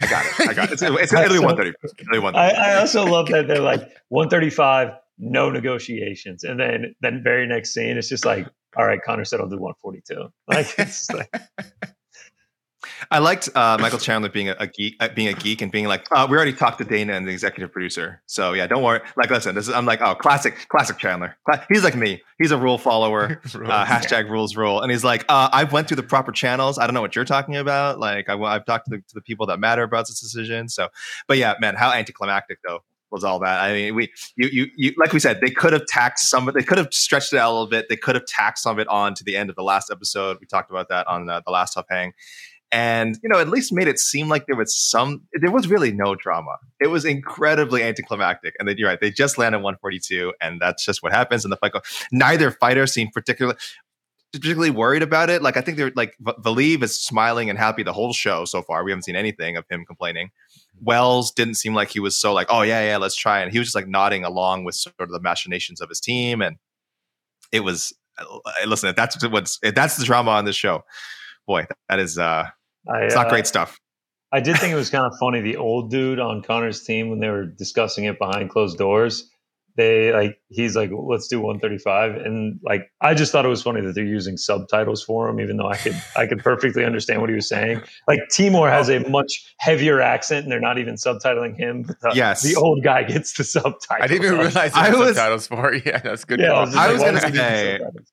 [0.00, 0.48] I got it.
[0.48, 0.72] I got it.
[0.72, 1.68] It's, it's Italy So- 130.
[2.00, 2.36] Italy 130.
[2.38, 7.74] I, I also love that they're like 135, no negotiations, and then then very next
[7.74, 10.32] scene, it's just like, all right, Conor said I'll do 142.
[10.48, 11.30] Like it's like,
[13.10, 15.86] I liked uh, Michael Chandler being a, a geek, uh, being a geek, and being
[15.86, 19.00] like, uh, "We already talked to Dana and the executive producer, so yeah, don't worry."
[19.16, 21.36] Like, listen, this is I'm like, oh, classic, classic Chandler.
[21.68, 22.22] He's like me.
[22.38, 23.40] He's a rule follower.
[23.62, 26.78] Uh, hashtag rules rule, and he's like, uh, "I've went through the proper channels.
[26.78, 27.98] I don't know what you're talking about.
[28.00, 30.68] Like, I, have talked to the, to the people that matter about this decision.
[30.68, 30.88] So,
[31.28, 33.60] but yeah, man, how anticlimactic though was all that.
[33.60, 36.54] I mean, we, you, you, you, like we said, they could have taxed some, of
[36.54, 37.88] They could have stretched it out a little bit.
[37.88, 40.38] They could have taxed some of it on to the end of the last episode.
[40.40, 42.14] We talked about that on the, the last TUF Hang
[42.72, 45.92] and you know at least made it seem like there was some there was really
[45.92, 46.56] no drama.
[46.80, 51.02] It was incredibly anticlimactic and then you're right they just landed 142 and that's just
[51.02, 53.58] what happens in the fight go- neither fighter seemed particularly
[54.32, 55.42] particularly worried about it.
[55.42, 58.62] Like i think they're like V- Valiev is smiling and happy the whole show so
[58.62, 58.82] far.
[58.82, 60.30] We haven't seen anything of him complaining.
[60.80, 63.58] Wells didn't seem like he was so like oh yeah yeah let's try and he
[63.58, 66.56] was just like nodding along with sort of the machinations of his team and
[67.52, 68.24] it was uh,
[68.66, 70.82] listen if that's what's if that's the drama on this show
[71.46, 72.46] boy that is uh
[72.88, 73.78] I, it's not uh, great stuff.
[74.32, 75.40] I did think it was kind of funny.
[75.40, 79.28] The old dude on Conor's team when they were discussing it behind closed doors,
[79.76, 83.80] they like he's like, "Let's do 135," and like I just thought it was funny
[83.82, 87.30] that they're using subtitles for him, even though I could I could perfectly understand what
[87.30, 87.82] he was saying.
[88.08, 91.82] Like Timur has a much heavier accent, and they're not even subtitling him.
[91.84, 92.42] The, Yes.
[92.42, 93.86] the old guy gets the subtitles.
[93.90, 95.86] I didn't even realize I there were was- subtitles for it.
[95.86, 96.40] Yeah, that's good.
[96.40, 96.56] Yeah, call.
[96.58, 98.11] I was, just I like, was gonna is he using say- subtitles?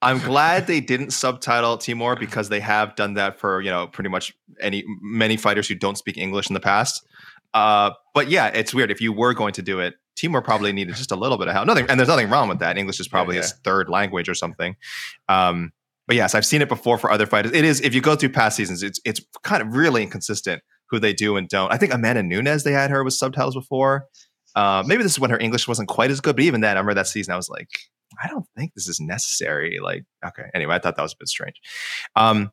[0.00, 4.10] I'm glad they didn't subtitle Timur because they have done that for you know pretty
[4.10, 7.04] much any many fighters who don't speak English in the past.
[7.54, 8.90] Uh, but yeah, it's weird.
[8.90, 11.54] If you were going to do it, Timur probably needed just a little bit of
[11.54, 11.66] help.
[11.66, 12.76] Nothing, and there's nothing wrong with that.
[12.78, 14.76] English is probably Yeah, his third language or something.
[15.28, 15.72] Um,
[16.06, 17.52] but yes, I've seen it before for other fighters.
[17.52, 20.98] It is if you go through past seasons, it's it's kind of really inconsistent who
[20.98, 21.72] they do and don't.
[21.72, 24.06] I think Amanda Nunes they had her with subtitles before.
[24.54, 26.80] Uh, maybe this is when her English wasn't quite as good, but even then, I
[26.80, 27.32] remember that season.
[27.32, 27.68] I was like,
[28.22, 29.78] I don't think this is necessary.
[29.82, 30.44] Like, okay.
[30.54, 31.60] Anyway, I thought that was a bit strange.
[32.16, 32.50] Um,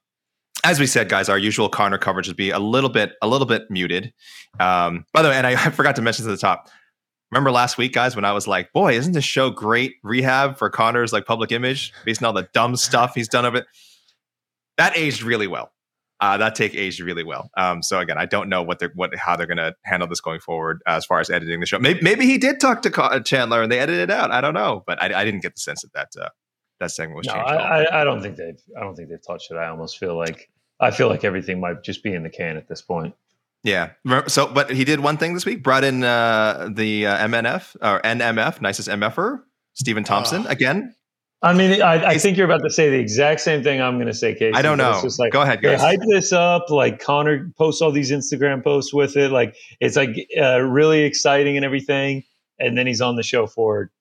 [0.64, 3.48] as we said, guys, our usual Conor coverage would be a little bit, a little
[3.48, 4.14] bit muted.
[4.60, 6.70] Um, by the way, and I, I forgot to mention to the top.
[7.32, 10.70] Remember last week, guys, when I was like, "Boy, isn't this show great rehab for
[10.70, 13.66] Conor's like public image based on all the dumb stuff he's done of it?"
[14.78, 15.72] That aged really well.
[16.22, 17.50] Uh, that take aged really well.
[17.58, 20.22] Um, so again, I don't know what they're what how they're going to handle this
[20.22, 21.78] going forward uh, as far as editing the show.
[21.78, 24.32] Maybe, maybe he did talk to Co- Chandler and they edited it out.
[24.32, 26.30] I don't know, but I, I didn't get the sense that that uh,
[26.80, 27.50] that segment was No, changed.
[27.50, 28.62] I, I, I don't think they've.
[28.78, 29.56] I don't think they've touched it.
[29.56, 30.50] I almost feel like
[30.80, 33.14] I feel like everything might just be in the can at this point.
[33.64, 33.92] Yeah.
[34.28, 35.64] So, but he did one thing this week.
[35.64, 39.42] Brought in uh, the uh, MNF or NMF, nicest MFer,
[39.74, 40.96] Stephen Thompson again.
[41.42, 44.08] I mean, I, I think you're about to say the exact same thing I'm going
[44.08, 44.56] to say, Casey.
[44.56, 44.92] I don't know.
[44.94, 45.82] It's just like Go ahead, they guys.
[45.82, 46.70] hype this up.
[46.70, 49.32] Like Conor posts all these Instagram posts with it.
[49.32, 50.10] Like it's like
[50.42, 52.24] uh, really exciting and everything.
[52.60, 53.92] And then he's on the show for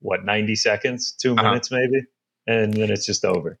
[0.00, 1.42] what 90 seconds, 2 Uh-huh.
[1.42, 2.04] minutes maybe,
[2.46, 3.58] and then it's just over.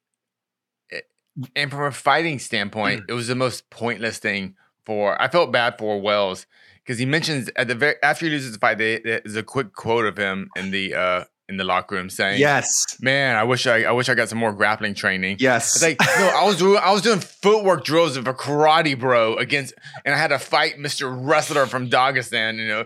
[1.54, 5.20] And from a fighting standpoint, it was the most pointless thing for.
[5.20, 6.46] I felt bad for Wells
[6.82, 9.72] because he mentions at the very after he loses the fight, they, there's a quick
[9.72, 12.96] quote of him in the uh in the locker room saying, Yes.
[13.00, 15.76] man, I wish I I wish I got some more grappling training." Yes.
[15.76, 19.36] It's like no, I was doing I was doing footwork drills of a karate bro
[19.36, 21.10] against, and I had to fight Mr.
[21.10, 22.56] Wrestler from Dagestan.
[22.58, 22.84] You know,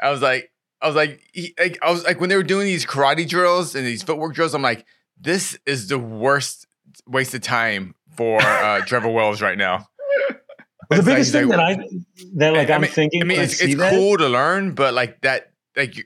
[0.00, 0.50] I was like,
[0.82, 3.74] I was like, he, like, I was like when they were doing these karate drills
[3.74, 4.84] and these footwork drills, I'm like,
[5.18, 6.66] this is the worst
[7.06, 9.88] waste of time for uh, Trevor Wells right now.
[10.90, 11.88] Well, the It's like- biggest thing like- that I
[12.34, 13.22] that like I I'm mean, thinking.
[13.22, 16.04] I mean, it's, see it's cool to learn, but like that, like you-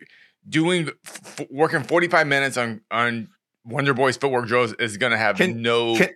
[0.48, 3.28] doing f- working 45 minutes on on
[3.64, 6.10] Wonder Boy's footwork drills is gonna have Can- no can-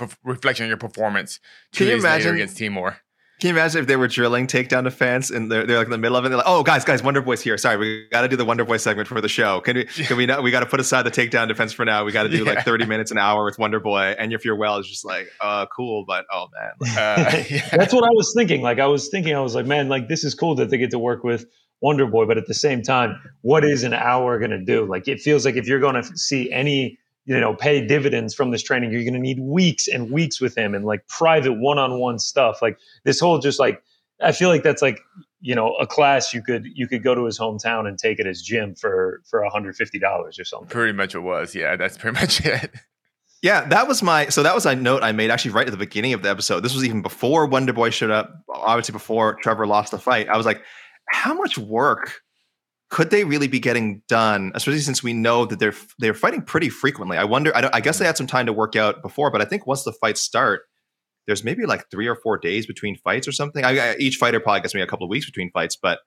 [0.00, 1.40] re- reflection on your performance.
[1.72, 2.96] Can you days later imagine- against Timur?
[3.40, 5.98] Can you imagine if they were drilling takedown defense and they're, they're like in the
[5.98, 6.28] middle of it?
[6.28, 7.58] They're like, "Oh, guys, guys, Wonder Boy's here.
[7.58, 9.60] Sorry, we got to do the Wonder Boy segment for the show.
[9.60, 9.84] Can we?
[9.86, 10.24] Can we?
[10.24, 12.04] Not, we got to put aside the takedown defense for now.
[12.04, 12.52] We got to do Yeah.
[12.54, 14.14] like thirty minutes an hour with Wonder Boy.
[14.18, 17.68] And if you're well, it's just like, uh, cool, but oh man, Uh, yeah.
[17.72, 18.62] That's what I was thinking.
[18.62, 20.92] Like I was thinking, I was like, man, like this is cool that they get
[20.92, 21.44] to work with
[21.80, 24.86] Wonder Boy, but at the same time, what is an hour going to do?
[24.86, 28.50] Like it feels like if you're going to see any, you know, pay dividends from
[28.50, 32.18] this training, you're going to need weeks and weeks with him and like private one-on-one
[32.18, 32.62] stuff.
[32.62, 33.82] Like this whole just like
[34.22, 35.00] I feel like that's like
[35.40, 38.26] you know a class you could you could go to his hometown and take it
[38.26, 40.68] as gym for for 150 dollars or something.
[40.68, 41.54] pretty much it was.
[41.54, 42.72] Yeah, that's pretty much it.
[43.42, 45.76] Yeah, that was my so that was a note I made actually right at the
[45.76, 46.60] beginning of the episode.
[46.60, 50.28] This was even before Wonder Boy showed up, obviously before Trevor lost the fight.
[50.30, 50.62] I was like,
[51.10, 52.20] how much work
[52.90, 56.68] could they really be getting done, especially since we know that they're they're fighting pretty
[56.68, 57.16] frequently?
[57.16, 57.54] I wonder.
[57.56, 58.08] I, I guess they mm.
[58.08, 60.62] had some time to work out before, but I think once the fights start,
[61.26, 63.64] there's maybe like three or four days between fights or something.
[63.64, 66.00] I, I, each fighter probably gets maybe a couple of weeks between fights, but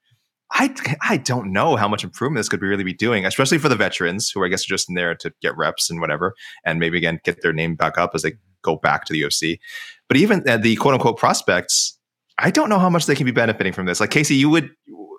[0.51, 3.69] I I don't know how much improvement this could be really be doing, especially for
[3.69, 6.79] the veterans who I guess are just in there to get reps and whatever, and
[6.79, 9.59] maybe again get their name back up as they go back to the UFC.
[10.07, 11.96] But even uh, the quote unquote prospects,
[12.39, 13.99] I don't know how much they can be benefiting from this.
[13.99, 14.69] Like Casey, you would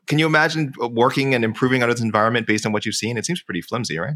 [0.06, 3.16] can you imagine working and improving on its environment based on what you've seen?
[3.18, 4.14] It seems pretty flimsy, right?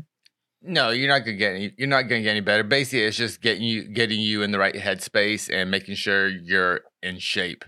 [0.62, 1.74] No, you're not gonna get any.
[1.76, 2.62] You're not gonna get any better.
[2.62, 6.82] Basically, it's just getting you getting you in the right headspace and making sure you're
[7.02, 7.64] in shape.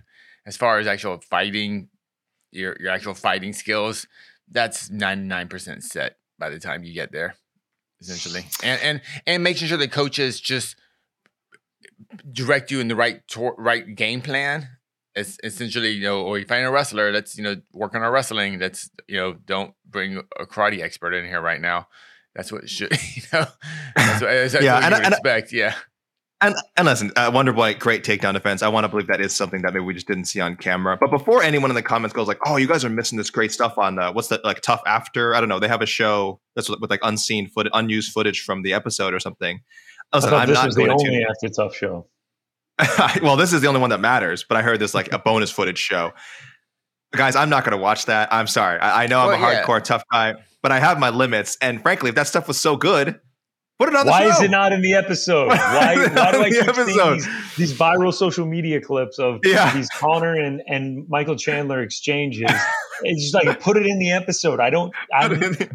[0.46, 1.88] As far as actual fighting
[2.52, 4.06] your your actual fighting skills,
[4.48, 7.34] that's ninety nine percent set by the time you get there,
[8.00, 8.46] essentially.
[8.62, 10.76] And and and making sure the coaches just
[12.30, 14.68] direct you in the right tor- right game plan.
[15.14, 18.10] It's essentially, you know, or you find a wrestler, let's, you know, work on our
[18.10, 18.58] wrestling.
[18.58, 21.86] let's you know, don't bring a karate expert in here right now.
[22.34, 23.46] That's what it should, you know,
[23.94, 25.52] that's what, that's yeah, what and, you and, expect.
[25.52, 25.74] yeah.
[26.40, 28.62] And, and listen, uh, Wonder Boy, great takedown defense.
[28.62, 30.98] I want to believe that is something that maybe we just didn't see on camera.
[31.00, 33.50] But before anyone in the comments goes like, "Oh, you guys are missing this great
[33.50, 35.58] stuff on uh, what's that like tough after?" I don't know.
[35.58, 39.20] They have a show that's with like unseen footage, unused footage from the episode or
[39.20, 39.60] something.
[40.12, 42.08] Listen, I I'm this not was the only to, after tough show.
[43.22, 44.44] well, this is the only one that matters.
[44.44, 46.12] But I heard this like a bonus footage show.
[47.12, 48.32] Guys, I'm not going to watch that.
[48.32, 48.80] I'm sorry.
[48.80, 49.84] I, I know I'm well, a hardcore yeah.
[49.84, 51.56] tough guy, but I have my limits.
[51.60, 53.20] And frankly, if that stuff was so good,
[53.78, 54.36] Put it on the why show.
[54.36, 55.48] is it not in the episode?
[55.48, 56.86] Why, why do I keep episode?
[56.86, 59.74] seeing these, these, viral social media clips of yeah.
[59.74, 62.52] these Conor and, and Michael Chandler exchanges?
[63.02, 64.60] it's just like put it in the episode.
[64.60, 64.94] I don't.
[65.12, 65.26] I,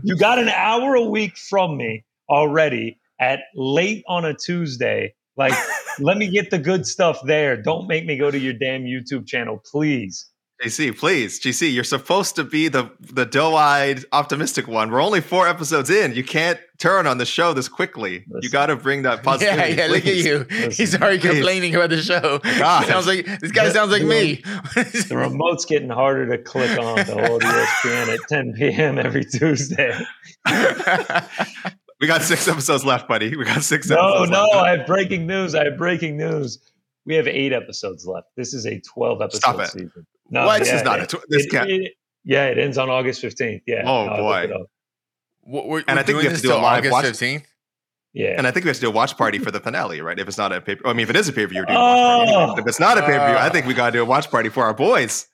[0.01, 5.13] you got an hour a week from me already at late on a Tuesday.
[5.39, 5.54] Like,
[5.99, 7.56] let me get the good stuff there.
[7.56, 10.30] Don't make me go to your damn YouTube channel, please.
[10.62, 14.91] JC, please, GC, you're supposed to be the the doe-eyed, optimistic one.
[14.91, 16.13] We're only four episodes in.
[16.13, 18.25] You can't turn on the show this quickly.
[18.28, 18.39] Listen.
[18.41, 19.75] You got to bring that positivity.
[19.75, 19.91] Yeah, yeah.
[19.93, 20.45] Look at you.
[20.49, 20.71] Listen.
[20.71, 21.30] He's already please.
[21.30, 22.39] complaining about the show.
[22.39, 22.88] God.
[22.88, 24.36] sounds like this guy sounds like me.
[24.75, 28.99] the remote's getting harder to click on the hold ESPN at 10 p.m.
[28.99, 29.97] every Tuesday.
[31.99, 33.35] we got six episodes left, buddy.
[33.35, 33.89] We got six.
[33.89, 34.43] No, no.
[34.43, 34.55] Left.
[34.55, 35.55] I have breaking news.
[35.55, 36.59] I have breaking news.
[37.05, 38.27] We have eight episodes left.
[38.35, 40.07] This is a 12 episode season.
[40.29, 40.59] No, what?
[40.59, 41.69] Yeah, this is not it, a tw- this it, can't.
[41.69, 43.63] It, yeah, it ends on August fifteenth.
[43.65, 43.83] Yeah.
[43.85, 44.51] Oh no, boy.
[45.41, 47.05] What, we're, and we're I think we have to do a live August watch.
[47.05, 47.43] 15th?
[48.13, 48.35] Yeah.
[48.38, 50.17] And I think we have to do a watch party for the finale, right?
[50.19, 52.55] If it's not a paper, I mean, if it is a pay per view, oh.
[52.57, 54.29] If it's not a pay per view, I think we got to do a watch
[54.29, 55.27] party for our boys.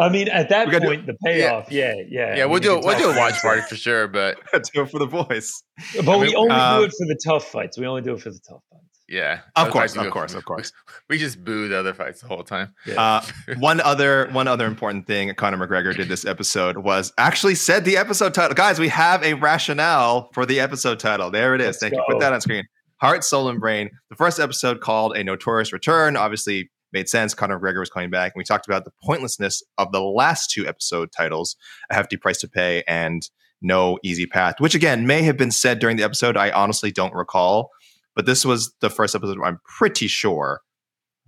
[0.00, 2.36] I mean, at that point, do, the payoff, yeah, yeah, yeah.
[2.36, 4.38] yeah we'll do we'll do a watch party for sure, but
[4.72, 5.62] do it for the boys.
[5.94, 7.78] But I mean, we only uh, do it for the TUF fights.
[7.78, 8.84] We only do it for the TUF fights.
[9.08, 10.72] Yeah, of course, of course, of course.
[11.10, 12.74] We just boo the other fights the whole time.
[12.86, 13.02] Yeah.
[13.02, 13.24] Uh,
[13.58, 17.98] one other one other important thing Conor McGregor did this episode was actually said the
[17.98, 18.54] episode title.
[18.54, 21.30] Guys, we have a rationale for the episode title.
[21.30, 21.66] There it is.
[21.66, 22.04] Let's Thank go.
[22.08, 22.14] you.
[22.14, 22.64] Put that on screen.
[23.02, 23.90] Heart, Soul, and Brain.
[24.10, 27.34] The first episode called A Notorious Return obviously made sense.
[27.34, 30.66] Conor McGregor was coming back, and we talked about the pointlessness of the last two
[30.66, 31.56] episode titles,
[31.90, 33.22] A Hefty Price to Pay and
[33.62, 36.36] No Easy Path, which again may have been said during the episode.
[36.36, 37.70] I honestly don't recall.
[38.16, 40.60] But this was the first episode where I'm pretty sure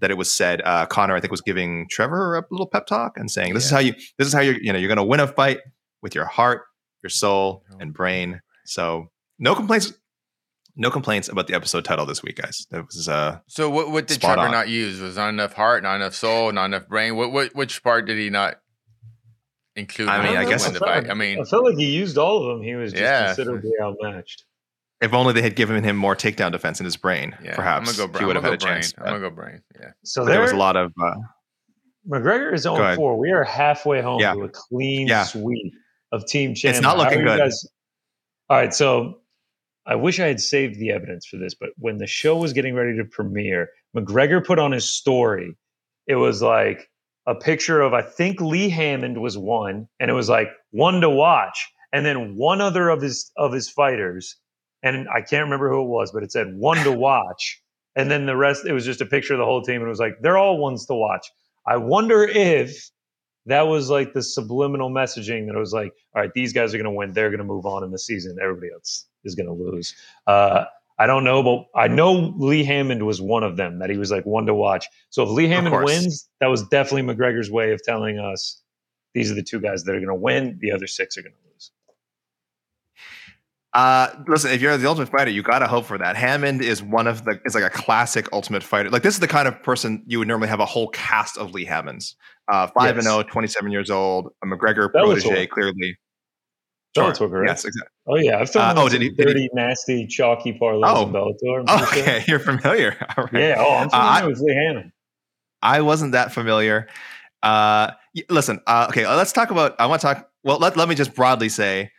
[0.01, 0.61] that it was said.
[0.65, 3.67] Uh, Conor, I think, was giving Trevor a little pep talk and saying, "This yeah.
[3.67, 3.93] is how you.
[4.19, 4.61] This is how you're.
[4.61, 5.61] You know, you're going to win a fight
[6.03, 6.63] with your heart,
[7.03, 9.93] your soul, and brain." So, no complaints.
[10.75, 12.67] No complaints about the episode title this week, guys.
[12.71, 13.41] That was uh.
[13.47, 14.51] So, what, what did Trevor on.
[14.51, 15.01] not use?
[15.01, 17.17] Was not enough heart, not enough soul, not enough brain.
[17.17, 18.55] What, what which part did he not
[19.77, 20.09] include?
[20.09, 20.67] I mean, I guess.
[20.81, 22.63] I, I mean, I felt like he used all of them.
[22.67, 23.27] He was just yeah.
[23.27, 24.45] considerably outmatched.
[25.03, 27.97] If only they had given him more takedown defense in his brain, yeah, perhaps I'm
[27.97, 28.75] gonna go, he would have had a brain.
[28.77, 28.95] chance.
[28.97, 29.61] I'm gonna go brain.
[29.79, 29.91] Yeah.
[30.05, 30.93] So there, there was a lot of.
[31.03, 31.15] Uh,
[32.09, 33.19] McGregor is on four.
[33.19, 34.33] We are halfway home yeah.
[34.33, 35.25] to a clean yeah.
[35.25, 35.75] sweep
[36.13, 36.79] of Team champions.
[36.79, 37.39] It's not looking good.
[37.39, 37.67] Guys...
[38.49, 39.22] All right, so
[39.87, 42.75] I wish I had saved the evidence for this, but when the show was getting
[42.75, 45.57] ready to premiere, McGregor put on his story.
[46.07, 46.89] It was like
[47.27, 51.11] a picture of I think Lee Hammond was one, and it was like one to
[51.11, 54.37] watch, and then one other of his of his fighters
[54.83, 57.63] and I can't remember who it was, but it said one to watch.
[57.95, 59.89] And then the rest, it was just a picture of the whole team, and it
[59.89, 61.27] was like they're all ones to watch.
[61.67, 62.91] I wonder if
[63.47, 66.79] that was like the subliminal messaging that it was like, all right, these guys are
[66.79, 69.47] going to win, they're going to move on in the season, everybody else is going
[69.47, 69.95] to lose.
[70.27, 70.65] Uh,
[70.99, 74.11] I don't know, but I know Lee Hammond was one of them that he was
[74.11, 74.87] like one to watch.
[75.11, 78.61] So if Lee Hammond wins, that was definitely McGregor's way of telling us
[79.15, 80.59] these are the two guys that are going to win.
[80.61, 81.71] The other six are going to lose.
[83.75, 86.15] Uh, listen, if you're the Ultimate Fighter, you gotta hope for that.
[86.15, 88.91] Hammond is one of the is like a classic Ultimate Fighter.
[88.91, 91.53] Like this is the kind of person you would normally have a whole cast of
[91.53, 92.15] Lee Hammonds.
[92.53, 93.13] Uh, five and Yes.
[93.15, 95.23] 0, 27 years old, a McGregor Bellator.
[95.23, 95.97] protege, clearly.
[96.97, 97.49] Bellator, correct?
[97.49, 97.91] Yes, exactly.
[98.07, 101.07] Oh yeah, I've thrown Uh, oh, some did he- did he- nasty, chalky parlays Oh.
[101.07, 101.65] in Bellator.
[101.69, 102.15] Oh, pretty sure.
[102.15, 102.97] okay, you're familiar.
[103.17, 103.33] Right.
[103.35, 103.55] Yeah.
[103.59, 104.93] Oh, I'm Uh, familiar I- with Lee Hammond.
[105.63, 106.89] I wasn't that familiar.
[107.43, 107.91] Uh,
[108.29, 109.75] listen, uh, okay, let's talk about.
[109.79, 110.29] I want to talk.
[110.45, 111.91] Well, let, let me just broadly say,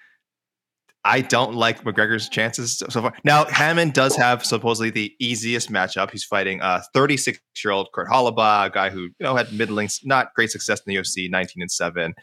[1.06, 3.14] I don't like McGregor's chances so, far.
[3.26, 6.12] Now, Hammond does have supposedly the easiest matchup.
[6.12, 9.90] He's fighting a 36 year old Kurt Hollabaugh, a guy who you know had middling,
[10.04, 12.14] not great success in the UFC, 19 and seven.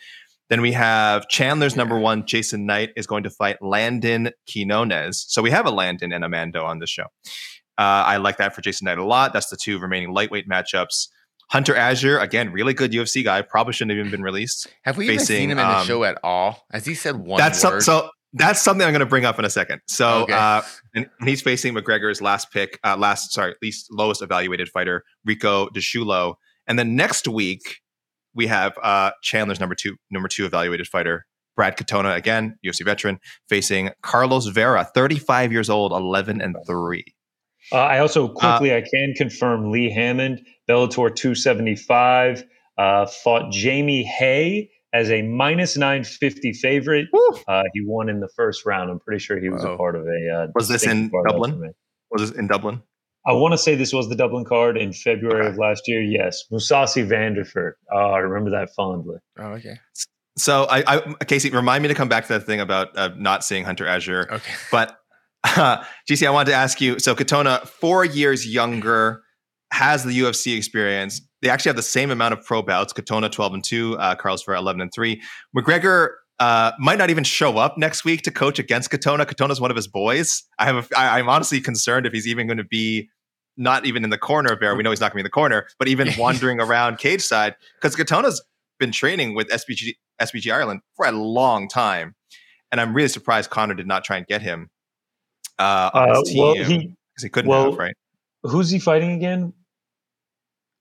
[0.50, 5.24] Then we have Chandler's number one, Jason Knight, is going to fight Landon Quinones.
[5.28, 7.04] So we have a Landon and a Mando on this show.
[7.78, 9.32] Uh, I like that for Jason Knight a lot.
[9.32, 11.08] That's the two remaining lightweight matchups.
[11.50, 13.42] Hunter Azure, again, really good UFC guy.
[13.42, 14.66] Probably shouldn't have even been released.
[14.82, 16.64] Have we even facing, seen him in the um, show at all?
[16.72, 17.82] Has he said one that's some, word?
[17.82, 18.10] so.
[18.32, 19.80] That's something I'm going to bring up in a second.
[19.88, 20.32] So, Okay.
[20.32, 20.62] uh,
[20.94, 25.68] and and he's facing McGregor's last pick, uh, last sorry, least lowest evaluated fighter, Rico
[25.70, 26.36] DiSciullo.
[26.68, 27.80] And then next week
[28.34, 33.18] we have uh, Chandler's number two, number two evaluated fighter, Brad Katona, again UFC veteran,
[33.48, 37.04] facing Carlos Vera, 35 years old, 11 and three.
[37.72, 42.44] Uh, I also Uh, quickly I can confirm Lee Hammond, Bellator 275,
[42.78, 47.08] uh, fought Jamie Hay as a minus 950 favorite.
[47.46, 48.90] Uh, he won in the first round.
[48.90, 49.74] I'm pretty sure he was Whoa.
[49.74, 50.34] a part of a.
[50.34, 51.72] Uh, Was this in Dublin?
[52.10, 52.82] Was this in Dublin?
[53.26, 55.50] I want to say this was the Dublin card in February Okay.
[55.50, 56.00] of last year.
[56.02, 57.72] Yes, Mousasi Vanderford.
[57.92, 59.16] Oh, I remember that fondly.
[59.38, 59.78] oh, okay.
[60.38, 63.44] So, I, I Casey, remind me to come back to that thing about uh, not
[63.44, 64.26] seeing Hunter Azure.
[64.32, 64.52] Okay.
[64.70, 64.96] But
[65.44, 66.98] uh, GC, I wanted to ask you.
[66.98, 69.22] So Katona, four years younger,
[69.72, 71.20] has the UFC experience.
[71.42, 72.92] They actually have the same amount of pro bouts.
[72.92, 73.96] Katona, twelve and two.
[73.98, 75.20] Uh, Carlos Ferrer, eleven and three.
[75.56, 79.26] McGregor uh, might not even show up next week to coach against Katona.
[79.26, 80.42] Katona's one of his boys.
[80.58, 80.90] I have.
[80.90, 83.08] A, I, I'm honestly concerned if he's even going to be.
[83.56, 84.74] Not even in the corner of Bear.
[84.74, 87.20] We know he's not going to be in the corner, but even wandering around cage
[87.20, 88.42] side because Katona's
[88.78, 92.14] been training with SBG SBG Ireland for a long time,
[92.72, 94.70] and I'm really surprised Conor did not try and get him
[95.58, 97.94] uh, on Uh, his team well, because he he, couldn't well, have, right?
[98.44, 99.52] who's he fighting again?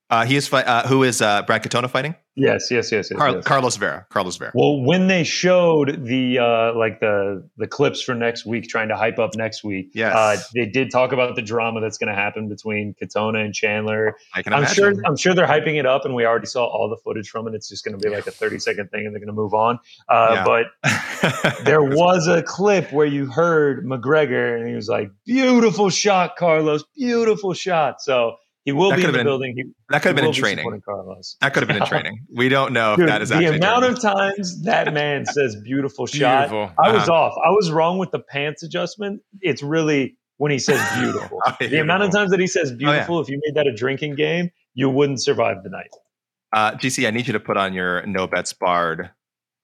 [0.10, 2.16] Uh, he is fi- uh, who is uh, Brad Katona fighting?
[2.36, 3.20] Yes, yes, yes, yes.
[3.20, 3.44] Car- yes.
[3.44, 4.08] Carlos Vera.
[4.10, 4.52] Carlos Vera.
[4.56, 8.96] Well, when they showed the uh, like the the clips for next week, trying to
[8.96, 10.16] hype up next week, Yes.
[10.16, 14.16] uh, they did talk about the drama that's going to happen between Katona and Chandler.
[14.34, 14.76] I can I'm imagine.
[14.76, 17.48] sure I'm sure they're hyping it up, and we already saw all the footage from
[17.48, 17.54] it.
[17.54, 19.54] It's just going to be like a 30 second thing, and they're going to move
[19.54, 19.78] on.
[20.08, 20.46] Uh, Yeah.
[20.46, 26.36] But there was a clip where you heard McGregor, and he was like, "Beautiful shot,
[26.38, 26.84] Carlos.
[26.96, 29.54] Beautiful shot." So he will That be in the been- building.
[29.56, 30.82] He, that could have been in training.
[31.42, 32.26] That could have been in training.
[32.34, 36.50] We don't know if that is the amount of times that man says beautiful shot.
[36.50, 36.72] Beautiful.
[36.78, 37.14] I was Uh-huh.
[37.14, 37.34] off.
[37.46, 39.22] I was wrong with the pants adjustment.
[39.42, 41.40] It's really when he says beautiful.
[41.46, 42.78] Oh, the amount of times that he says yeah.
[42.78, 45.90] beautiful, if you made that a drinking game, you wouldn't survive the night.
[46.52, 49.12] Uh, GC, I need you to put on your No Bets Barred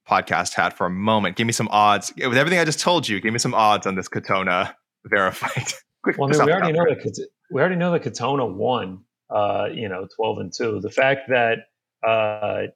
[0.09, 1.35] podcast hat for a moment.
[1.35, 2.13] Give me some odds.
[2.15, 4.73] With everything I just told you, give me some odds on this Katona
[5.05, 5.73] verified.
[6.03, 9.03] Quick, Well, I mean, we already know that we already know that Katona won.
[9.29, 10.79] Uh, you know, twelve and two.
[10.81, 11.59] The fact that
[12.07, 12.67] uh,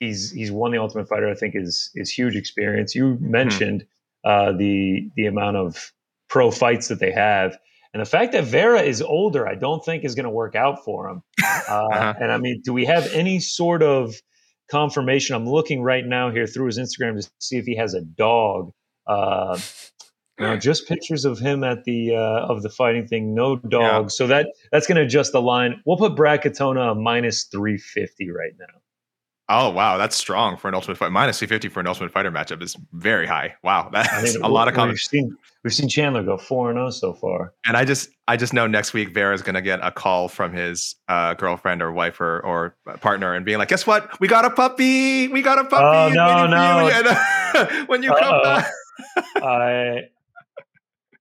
[0.00, 2.94] he's he's won the Ultimate Fighter, I think, is is huge experience.
[2.94, 3.30] You Hmm.
[3.30, 3.86] mentioned
[4.24, 5.92] uh, the the amount of
[6.28, 7.58] pro fights that they have,
[7.92, 10.84] and the fact that Vera is older, I don't think is going to work out
[10.84, 11.22] for him.
[11.68, 12.14] Uh, Uh-huh.
[12.20, 14.14] And I mean, do we have any sort of
[14.70, 15.36] confirmation?
[15.36, 18.72] I'm looking right now here through his Instagram to see if he has a dog.
[19.06, 19.58] Uh,
[20.38, 23.34] no, just pictures of him at the uh, of the fighting thing.
[23.34, 24.10] No dog.
[24.10, 25.80] So that that's going to adjust the line.
[25.84, 28.80] We'll put Brad Katona minus three fifty right now.
[29.48, 31.12] Oh wow, that's strong for an Ultimate fight.
[31.12, 33.54] Minus three fifty for an Ultimate Fighter matchup is very high.
[33.62, 35.10] Wow, that's a lot of we've comments.
[35.10, 37.52] seen we've seen Chandler go four and zero so far.
[37.66, 40.28] And I just, I just know next week Vera is going to get a call
[40.28, 44.18] from his uh, girlfriend or wife or, or partner and being like, "Guess what?
[44.20, 45.28] We got a puppy.
[45.28, 45.84] We got a puppy.
[45.84, 46.88] Oh, no, no.
[46.88, 46.92] you."
[47.54, 48.70] And, when you come back."
[49.36, 50.08] I.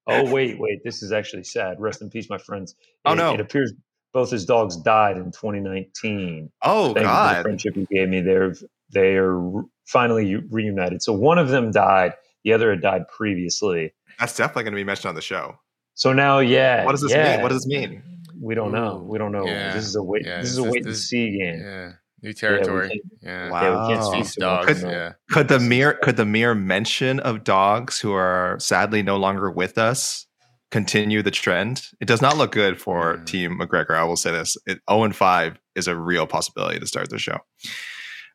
[0.07, 0.79] Oh wait, wait!
[0.83, 1.79] This is actually sad.
[1.79, 2.75] Rest in peace, my friends.
[3.05, 3.33] Oh, It- no.
[3.33, 3.73] It appears
[4.13, 6.51] both his dogs died in 2019.
[6.63, 7.01] Oh Thank for
[7.35, 8.21] the friendship he gave me.
[8.21, 8.53] They're
[8.93, 9.39] they are
[9.87, 11.01] finally reunited.
[11.01, 12.13] So one of them died.
[12.43, 13.93] The other had died previously.
[14.19, 15.55] That's definitely going to be mentioned on the show.
[15.93, 16.85] So now, yeah.
[16.85, 17.33] What does this yeah.
[17.35, 17.41] mean?
[17.43, 18.03] What does this mean?
[18.39, 19.05] We don't know.
[19.07, 19.45] We don't know.
[19.45, 20.23] yeah, This is a wait.
[20.25, 21.93] yeah, this is a wait and see game.
[22.21, 22.27] Yeah.
[22.27, 23.01] New territory.
[23.21, 23.49] Yeah.
[23.49, 23.61] Wow.
[23.61, 24.11] Yeah, we can't Oh.
[24.11, 24.67] speak These dogs.
[24.81, 25.11] Could- Yeah.
[25.31, 29.77] Could the mere could the mere mention of dogs who are sadly no longer with
[29.77, 30.27] us
[30.69, 31.87] continue the trend?
[31.99, 33.25] It does not look good for Mm.
[33.25, 33.95] Team McGregor.
[33.95, 37.17] I will say this: it, zero and five is a real possibility to start the
[37.17, 37.37] show.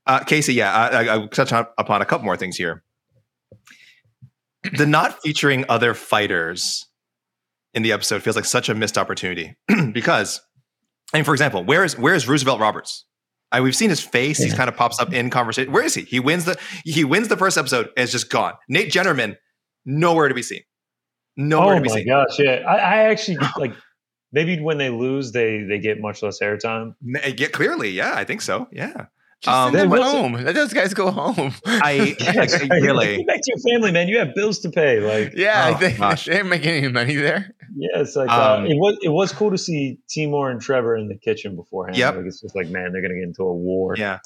[0.07, 2.83] Uh, Casey, yeah, I, I, I'll touch on, upon a couple more things here.
[4.77, 6.87] the not featuring other fighters
[7.75, 9.55] in the episode feels like such a missed opportunity
[9.93, 10.41] because,
[11.13, 13.05] I mean, for example, where is where is Roosevelt Roberts?
[13.53, 14.39] I, we've seen his face.
[14.39, 15.73] He kind of pops up in conversation.
[15.73, 16.03] Where is he?
[16.03, 18.55] He wins the he wins the first episode and is just gone.
[18.69, 19.37] Nate Jennerman,
[19.85, 20.63] nowhere to be seen.
[21.37, 22.07] Nowhere oh to be my seen.
[22.09, 22.63] gosh, yeah.
[22.67, 23.73] I, I actually like
[24.33, 26.95] maybe when they lose, they they get much less airtime.
[27.07, 28.69] N- Get clearly, yeah, I think so.
[28.73, 29.07] Yeah,
[29.43, 30.33] Just Um, send them There was- home.
[30.33, 31.53] Let those guys go home.
[31.67, 33.23] I like, Get really.
[33.25, 34.09] back to your family, man.
[34.09, 35.01] You have bills to pay.
[35.01, 36.25] Like, yeah, Oh, they, gosh.
[36.25, 37.55] they ain't making any money there.
[37.79, 38.99] Yeah, it's like uh, Um, it was.
[39.03, 41.99] It was cool to see Timur and Trevor in the kitchen beforehand.
[41.99, 42.17] Yep.
[42.17, 43.95] Like, it's just like, man, they're gonna get into a war.
[43.97, 44.19] Yeah.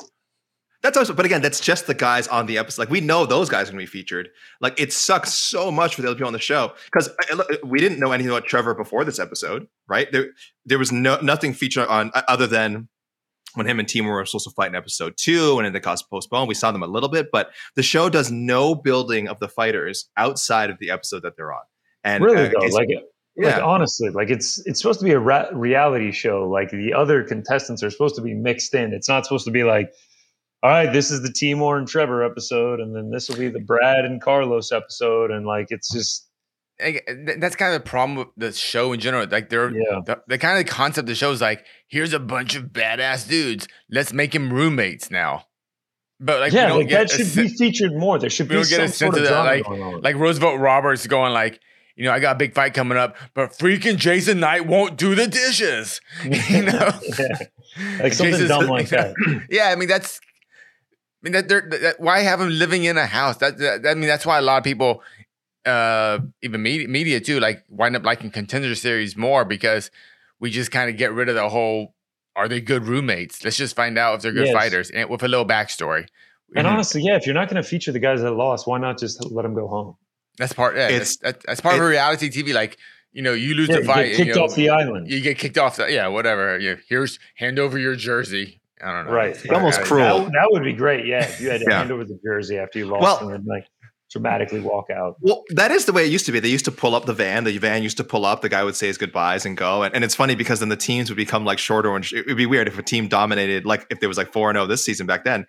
[0.83, 2.81] That's also, but again, that's just the guys on the episode.
[2.83, 4.31] Like we know those guys are going to be featured.
[4.63, 7.11] Like it sucks so much for the other people on the show because
[7.63, 10.11] we didn't know anything about Trevor before this episode, right?
[10.11, 10.29] There,
[10.65, 12.89] there was no nothing featured on uh, other than
[13.53, 16.01] when him and Timur were supposed to fight in episode two, and then they got
[16.09, 16.49] postponed.
[16.49, 20.09] We saw them a little bit, but the show does no building of the fighters
[20.17, 21.61] outside of the episode that they're on.
[22.05, 22.75] And really uh, though, it's-
[23.37, 26.49] like, like honestly, like it's it's supposed to be a ra- reality show.
[26.49, 28.93] Like the other contestants are supposed to be mixed in.
[28.93, 29.91] It's not supposed to be like,
[30.63, 33.61] all right, this is the Timur and Trevor episode, and then this will be the
[33.61, 36.29] Brad and Carlos episode, and like it's just
[36.83, 39.27] Like, eh, That's kind of the problem with the show in general.
[39.31, 40.01] Like they're yeah.
[40.05, 43.29] the, the kind of concept of the show is like, here's a bunch of badass
[43.29, 43.69] dudes.
[43.91, 45.47] Let's make them roommates now.
[46.23, 48.19] But like, we yeah, don't like get that should se- be featured more.
[48.19, 51.61] There should be some sort of of that, like- like Roosevelt Roberts going like,
[52.01, 55.15] you know, I got a big fight coming up, but freaking Jason Knight won't do
[55.15, 56.01] the dishes.
[56.25, 56.73] you know,
[57.19, 57.29] yeah.
[58.01, 59.15] Like something Jason's- dumb like that.
[59.51, 60.19] yeah, I mean that's.
[60.19, 63.37] I mean that they're that, why have him living in a house?
[63.37, 65.03] That, that I mean that's why a lot of people,
[65.67, 69.91] uh, even media, media too, like wind up liking contender series more because
[70.41, 71.95] we just kind of get rid of the whole.
[72.35, 73.45] Are they good roommates?
[73.45, 74.55] Let's just find out if they're good Yes.
[74.55, 76.07] fighters, and with a little backstory.
[76.57, 76.71] And Mhm.
[76.73, 79.23] honestly, yeah, if you're not going to feature the guys that lost, why not just
[79.31, 79.97] let them go home?
[80.39, 80.77] That's part.
[80.77, 82.53] Yeah, It's- that's, that's part of reality TV.
[82.55, 82.79] Like
[83.13, 84.69] you know, you lose Yeah, the you fight, get and, kicked you know, off the
[84.71, 85.11] island.
[85.11, 86.59] You get kicked off the yeah, whatever.
[86.59, 88.61] You here's hand over your jersey.
[88.83, 89.13] I don't know.
[89.13, 89.31] Right.
[89.37, 90.19] It's almost I- I- cruel.
[90.25, 91.05] That, that would be great.
[91.07, 91.79] Yeah, if you had to Yeah.
[91.79, 93.65] hand over the jersey after you lost Well- and then like
[94.11, 95.15] dramatically walk out.
[95.21, 96.41] Well, that is the way it used to be.
[96.41, 97.45] They used to pull up the van.
[97.45, 98.43] The van used to pull up.
[98.43, 99.85] The guy would say his goodbyes and go.
[99.85, 101.95] And, and it's funny because then the teams would become like shorter.
[101.95, 104.53] And it would be weird if a team dominated, like if there was like 4
[104.53, 105.47] 0 this season back then.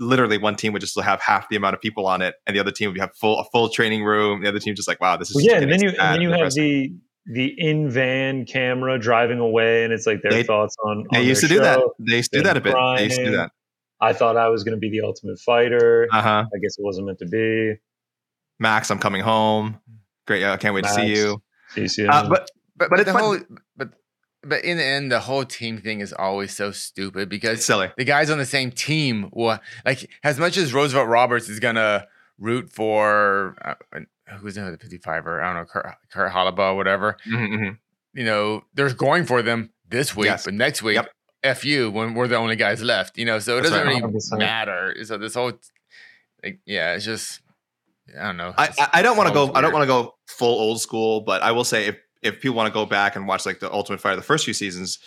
[0.00, 2.60] Literally, one team would just have half the amount of people on it, and the
[2.60, 4.42] other team would have full a full training room.
[4.42, 6.20] The other team just like, wow, this is Well, yeah, and then you and then
[6.22, 6.92] you have the
[7.26, 11.04] the in van camera driving away, and it's like their They- thoughts on.
[11.12, 11.80] They on used to their do that.
[12.00, 12.74] They used to do that a bit.
[12.96, 13.52] They used to do that.
[14.00, 16.08] I thought I was going to be the ultimate fighter.
[16.10, 16.44] Uh huh.
[16.52, 17.74] I guess it wasn't meant to be.
[18.58, 19.78] Max, I'm coming home.
[20.26, 20.40] Great.
[20.40, 21.18] Yeah, I can't wait to see Max.
[21.20, 21.42] you.
[21.76, 22.08] DCM.
[22.10, 23.38] Uh, but But But but, it's the fun- whole
[24.42, 27.90] but but in the end, the whole team thing is always so stupid because silly.
[27.96, 32.06] the guys on the same team will like as much as Roosevelt Roberts is gonna
[32.38, 33.74] root for uh,
[34.40, 37.16] who's in the 55er, I don't know, Kurt, Kurt Holobaugh, whatever.
[37.28, 37.78] Mhm, mhm.
[38.14, 40.44] You know, they're going for them this week, Yes.
[40.44, 41.10] but next week, Yep.
[41.44, 43.18] F you when we're the only guys left.
[43.18, 44.02] You know, so it That's doesn't right.
[44.02, 44.38] really 100%.
[44.38, 44.94] matter.
[45.04, 45.52] So this whole
[46.42, 47.40] like, yeah, it's just
[48.18, 48.52] I don't know.
[48.58, 49.54] I, I- I don't want to sounds go.
[49.56, 52.56] I don't want to go full old school, but I will say if if people
[52.56, 54.98] want to go back and watch like the Ultimate Fighter, the first few seasons,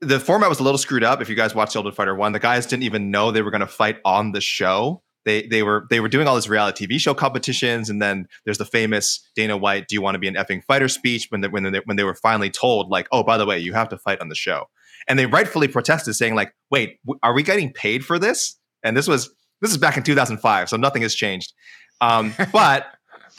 [0.00, 1.20] the format was a little screwed up.
[1.20, 3.60] If you guys watched Ultimate Fighter one, the guys didn't even know they were going
[3.60, 5.02] to fight on the show.
[5.26, 8.56] They they were they were doing all this reality TV show competitions, and then there's
[8.56, 11.48] the famous Dana White "Do you want to be an effing fighter?" speech when they,
[11.48, 13.98] when they, when they were finally told like, oh, by the way, you have to
[13.98, 14.64] fight on the show,
[15.06, 18.58] and they rightfully protested, saying like, wait, are we getting paid for this?
[18.82, 21.52] And this was this is back in 2005, so nothing has changed.
[22.00, 22.86] Um, but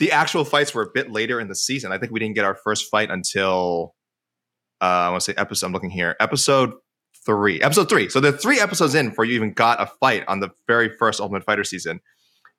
[0.02, 1.92] the actual fights were a bit later in the season.
[1.92, 3.94] I think we didn't get our first fight until
[4.80, 5.66] uh, I want to say episode.
[5.66, 6.72] I'm looking here, episode
[7.24, 8.08] three, episode three.
[8.08, 11.20] So the three episodes in before you even got a fight on the very first
[11.20, 12.00] Ultimate Fighter season,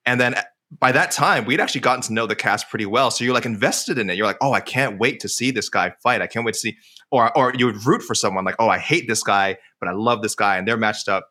[0.05, 0.35] and then
[0.79, 3.11] by that time we'd actually gotten to know the cast pretty well.
[3.11, 4.15] So you're like invested in it.
[4.15, 6.21] You're like, oh, I can't wait to see this guy fight.
[6.21, 6.77] I can't wait to see,
[7.11, 9.91] or or you would root for someone like, oh, I hate this guy, but I
[9.91, 11.27] love this guy, and they're matched up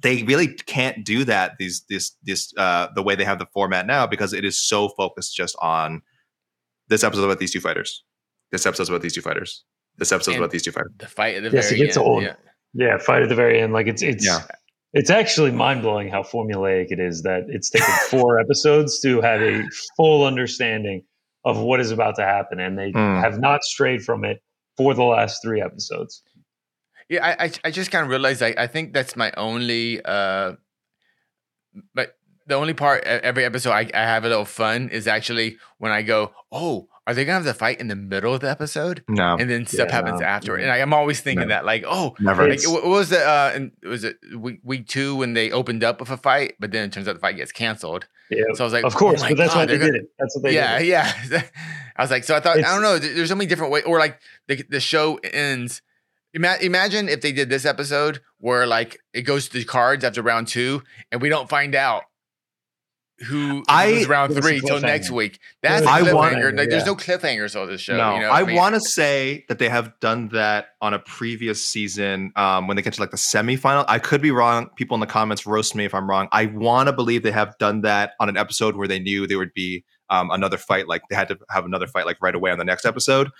[0.00, 3.86] they really can't do that these this this uh the way they have the format
[3.86, 6.02] now because it is so focused just on
[6.88, 8.04] this episode about these two fighters
[8.50, 9.64] this episode's about these two fighters
[9.98, 11.96] this episode's And- about these two fighters the fight at the Yes, it very gets
[11.96, 12.06] end.
[12.06, 12.22] old.
[12.22, 12.34] Yeah.
[12.74, 13.72] yeah, fight at the very end.
[13.72, 14.40] Like it's it's Yeah.
[14.92, 19.40] it's actually mind blowing how formulaic it is that it's taken four episodes to have
[19.42, 19.64] a
[19.96, 21.02] full understanding
[21.44, 23.20] of what is about to happen, and they Mm.
[23.20, 24.40] have not strayed from it
[24.76, 26.22] for the last three episodes.
[27.08, 30.52] Yeah, I I, I just kind of realized I, I think that's my only uh
[31.94, 35.92] but the only part every episode I, I have a little fun is actually when
[35.92, 39.04] I go, oh, are they gonna have the fight in the middle of the episode?
[39.08, 40.26] No, and then stuff Yeah, happens no.
[40.26, 40.56] after.
[40.56, 41.54] And I, I'm always thinking No.
[41.54, 42.48] that, like, oh, Never.
[42.48, 46.00] like, what was the uh, and was it week, week two when they opened up
[46.00, 48.06] with a fight, but then it turns out the fight gets canceled.
[48.30, 49.92] Yeah, So I was like, of course, oh but that's why God, they they're did
[49.92, 50.10] gonna- it.
[50.18, 50.86] That's what they yeah, did.
[50.88, 51.42] yeah.
[51.96, 52.98] I was like, so I thought, I don't know.
[52.98, 55.82] There's so many different ways, or like the the show ends.
[56.34, 60.22] Ima- imagine if they did this episode where like it goes to the cards after
[60.22, 62.02] round two, and we don't find out
[63.26, 65.40] who I- who's round Give us a three till next week.
[65.62, 66.34] That's Give a us a cliffhanger.
[66.34, 66.86] cliffhanger, Like, There's yeah.
[66.86, 67.96] no cliffhangers on this show.
[67.96, 68.30] No, you know?
[68.30, 72.68] I, mean, want to say that they have done that on a previous season um,
[72.68, 73.84] when they get to like the semifinal.
[73.88, 74.68] I could be wrong.
[74.76, 76.28] People in the comments roast me if I'm wrong.
[76.30, 79.38] I want to believe they have done that on an episode where they knew there
[79.38, 80.86] would be um, another fight.
[80.86, 83.30] Like they had to have another fight like right away on the next episode.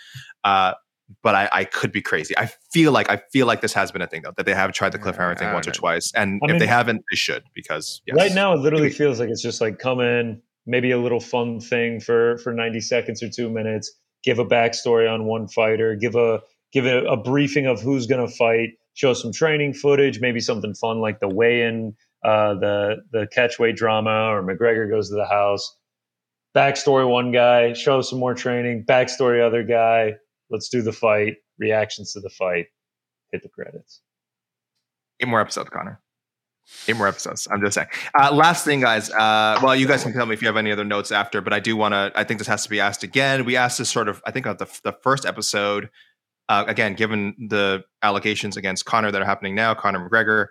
[0.43, 0.75] Uh,
[1.23, 2.37] but I, I could be crazy.
[2.37, 4.73] I feel like I feel like this has been a thing though that they have
[4.73, 8.03] tried the cliffhanger thing once or twice, and I if they haven't, they should because
[8.07, 8.17] yes.
[8.17, 11.61] Right now, it literally feels like it's just like come in, maybe a little fun
[11.61, 13.93] thing for for ninety seconds or two minutes.
[14.23, 15.95] Give a backstory on one fighter.
[15.95, 16.41] Give a
[16.73, 18.71] give a, a briefing of who's going to fight.
[18.95, 20.21] Show some training footage.
[20.21, 21.95] Maybe something fun like the weigh-in,
[22.25, 25.77] uh, the the catchweight drama, or McGregor goes to the house.
[26.55, 27.73] Backstory one guy.
[27.75, 28.85] Show some more training.
[28.87, 30.15] Backstory other guy.
[30.51, 31.37] Let's do the fight.
[31.59, 32.67] Reactions to the fight.
[33.33, 34.01] Hit the credits.
[35.21, 36.01] Eight more episodes, Conner.
[36.87, 37.49] Eight more episodes.
[37.51, 37.89] I'm just saying.
[38.19, 39.11] Uh, last thing, guys.
[39.11, 41.53] Uh, well, you guys can tell me if you have any other notes after, but
[41.53, 42.13] I do want to.
[42.15, 43.45] I think this has to be asked again.
[43.45, 44.23] We asked this sort of.
[44.27, 45.91] I think of the the first episode.
[46.49, 50.47] Uh, again, given the allegations against Conor that are happening now, Conor McGregor.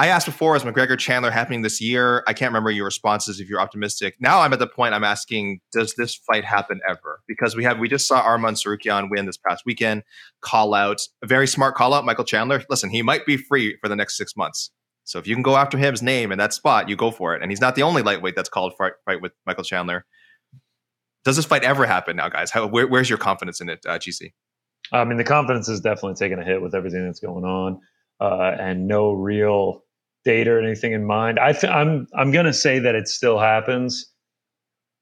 [0.00, 2.24] I asked before, is McGregor Chandler happening this year?
[2.26, 4.16] I can't remember your responses if you're optimistic.
[4.18, 7.20] Now I'm at the point I'm asking, does this fight happen ever?
[7.28, 10.02] Because we have we just saw Arman Tsarukyan win this past weekend,
[10.40, 12.62] call out, a very smart call out, Michael Chandler.
[12.70, 14.70] Listen, he might be free for the next six months.
[15.04, 17.42] So if you can go after his name in that spot, you go for it.
[17.42, 20.06] And he's not the only lightweight that's called fight, fight with Michael Chandler.
[21.26, 22.50] Does this fight ever happen now, guys?
[22.50, 24.32] How, where, where's your confidence in it, uh, GC?
[24.92, 27.80] I mean, the confidence is definitely taking a hit with everything that's going on,
[28.18, 29.82] uh, and no real
[30.24, 31.38] data or anything in mind.
[31.38, 34.06] I th- I'm I'm gonna say that it still happens,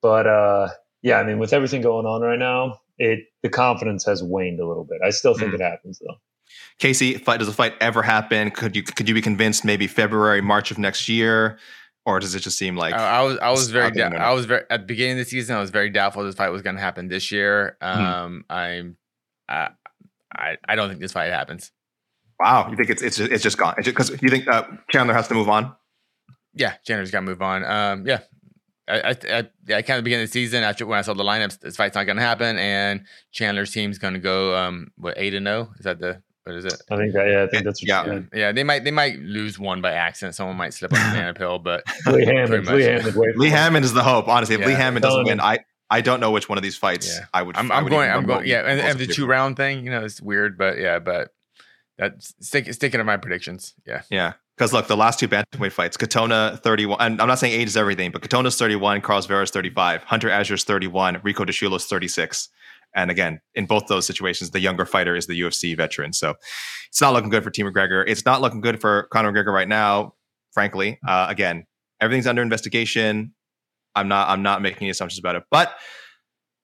[0.03, 0.69] but uh,
[1.03, 4.67] yeah, I mean, with everything going on right now, it the confidence has waned a
[4.67, 4.99] little bit.
[5.05, 5.57] I still think Mm.
[5.57, 6.17] it happens though.
[6.79, 8.51] Casey, fight, does the fight ever happen?
[8.51, 11.59] Could you could you be convinced maybe February, March of next year,
[12.07, 14.17] or does it just seem like I, I was I was very not gonna dou-
[14.17, 14.31] happen.
[14.31, 16.51] I was very at the beginning of the season I was very doubtful this fight
[16.51, 17.77] was going to happen this year.
[17.83, 18.01] Mm-hmm.
[18.03, 18.97] Um, I'm
[19.49, 19.69] I,
[20.35, 21.71] I I don't think this fight happens.
[22.39, 22.69] Wow?
[22.71, 23.75] You think it's it's just, it's just gone?
[23.85, 25.75] Because you think uh, Chandler has to move on?
[26.55, 27.65] Yeah, Chandler's got to move on.
[27.65, 28.21] Um, yeah.
[28.89, 31.23] I, I, I, yeah, kind of beginning of the season after when I saw the
[31.23, 35.15] lineups, this fight's not going to happen, and Chandler's team's going to go um what
[35.19, 35.71] eight and zero?
[35.79, 36.73] Is that the what is it?
[36.91, 38.05] I think that, yeah, I think that's what Yeah.
[38.07, 38.29] you said.
[38.33, 40.35] Yeah, they might they might lose one by accident.
[40.37, 42.67] Someone might slip on a banana pill, but Lee Hammond.
[42.67, 43.51] Lee Hammond, Lee.
[43.51, 44.27] Hammond is the hope.
[44.27, 45.59] Honestly, if Lee Hammond doesn't win, I
[45.91, 47.27] I don't know which one of these fights Yeah.
[47.35, 47.59] I would.
[47.59, 48.11] I'm, I I'm would going.
[48.11, 48.47] I'm going.
[48.47, 51.31] Yeah, and, and the two round thing, you know, it's weird, but yeah, but
[51.99, 53.75] that's stick, sticking to my predictions.
[53.87, 54.35] Yeah, Yeah.
[54.57, 57.77] Because look, the last two bantamweight fights, Katona 31, and I'm not saying age is
[57.77, 62.49] everything, but Katona's 31, Carlos Vera's 35, Hunter Azure's 31, Rico DiSciullo's 36.
[62.97, 66.13] And again, in both those situations, the younger fighter is the UFC veteran.
[66.13, 66.35] So
[66.89, 68.03] it's not looking good for Team McGregor.
[68.09, 70.15] It's not looking good for Conor McGregor right now,
[70.53, 70.99] frankly.
[71.07, 71.65] Uh, again,
[72.01, 73.35] everything's under investigation.
[73.95, 75.45] I'm not I'm not making any assumptions about it.
[75.53, 75.73] But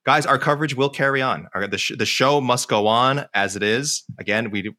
[0.04, 1.46] guys, our coverage will carry on.
[1.54, 4.02] Our, the, sh- the show must go on as it is.
[4.18, 4.74] Again, we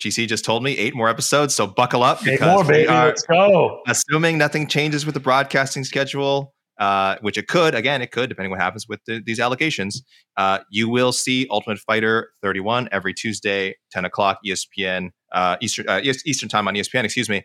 [0.00, 2.88] GC just told me eight more episodes, so buckle up Eight because more, we baby.
[2.88, 3.80] are Let's go.
[3.86, 7.74] assuming nothing changes with the broadcasting schedule, uh, which it could.
[7.74, 10.02] Again, it could, depending what happens with the, these allegations.
[10.36, 16.00] Uh, you will see Ultimate Fighter 31 every Tuesday, 10 o'clock ESPN uh, Eastern uh,
[16.02, 17.04] Eastern time on ESPN.
[17.04, 17.44] Excuse me.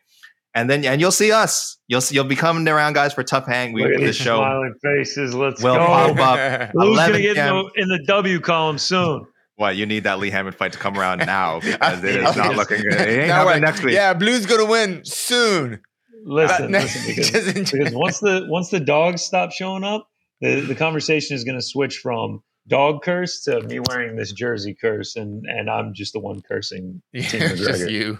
[0.55, 1.77] And then and you'll see us.
[1.88, 2.15] You'll see.
[2.15, 3.71] You'll be coming around, guys, for TUF Hang.
[3.73, 5.36] We this show smiling faces.
[5.36, 5.86] Let's will go.
[5.86, 6.69] pop up.
[6.73, 9.27] Who's gonna get in the, in the W column soon?
[9.60, 12.55] What you need that Lee Hammond fight to come around now because it is not
[12.55, 12.93] looking good.
[13.01, 13.93] It ain't Now happening next week.
[13.93, 15.82] Yeah, Blue's gonna win soon.
[16.24, 20.07] Listen, Uh, listen, because, because once the once the dogs stop showing up,
[20.39, 24.78] the, the conversation is going to switch from dog curse to me wearing this jersey
[24.80, 27.01] curse, and and I'm just the one cursing.
[27.12, 28.18] Yeah, just you.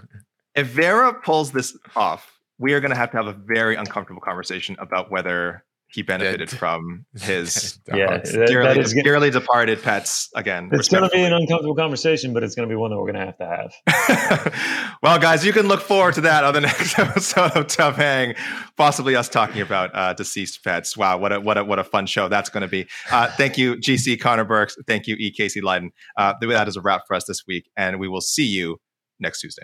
[0.56, 4.22] if Vera pulls this off, we are going to have to have a very uncomfortable
[4.22, 9.30] conversation about whether he benefited That- from his Yeah, that- dearly, that is gonna- dearly
[9.32, 10.30] departed pets.
[10.36, 12.98] Again, It's going to be an uncomfortable conversation, but it's going to be one that
[12.98, 13.46] we're going to have to
[14.14, 14.98] have.
[15.04, 18.36] well, guys, you can look forward to that on the next episode of TUF Hang,
[18.78, 20.96] possibly us talking about uh, deceased pets.
[20.96, 22.88] Wow, what a what a what a fun show that's going to be.
[23.12, 24.76] Uh, thank you, GC Conner Burks.
[24.88, 25.32] Thank you, E.
[25.32, 25.90] Casey Leydon.
[26.18, 28.80] Uh, that is a wrap for us this week, and we will see you
[29.20, 29.64] next Tuesday.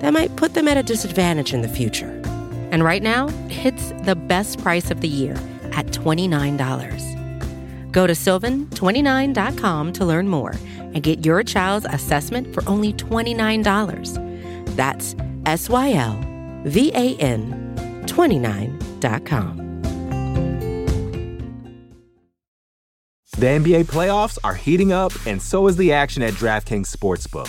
[0.00, 2.10] that might put them at a disadvantage in the future.
[2.70, 5.34] And right now, it's the best price of the year
[5.72, 7.92] at $29.
[7.92, 14.76] Go to sylvan29.com to learn more and get your child's assessment for only $29.
[14.76, 15.16] That's
[15.46, 16.20] S Y L
[16.64, 19.66] V A N 29.com.
[23.38, 27.48] The NBA playoffs are heating up, and so is the action at DraftKings Sportsbook,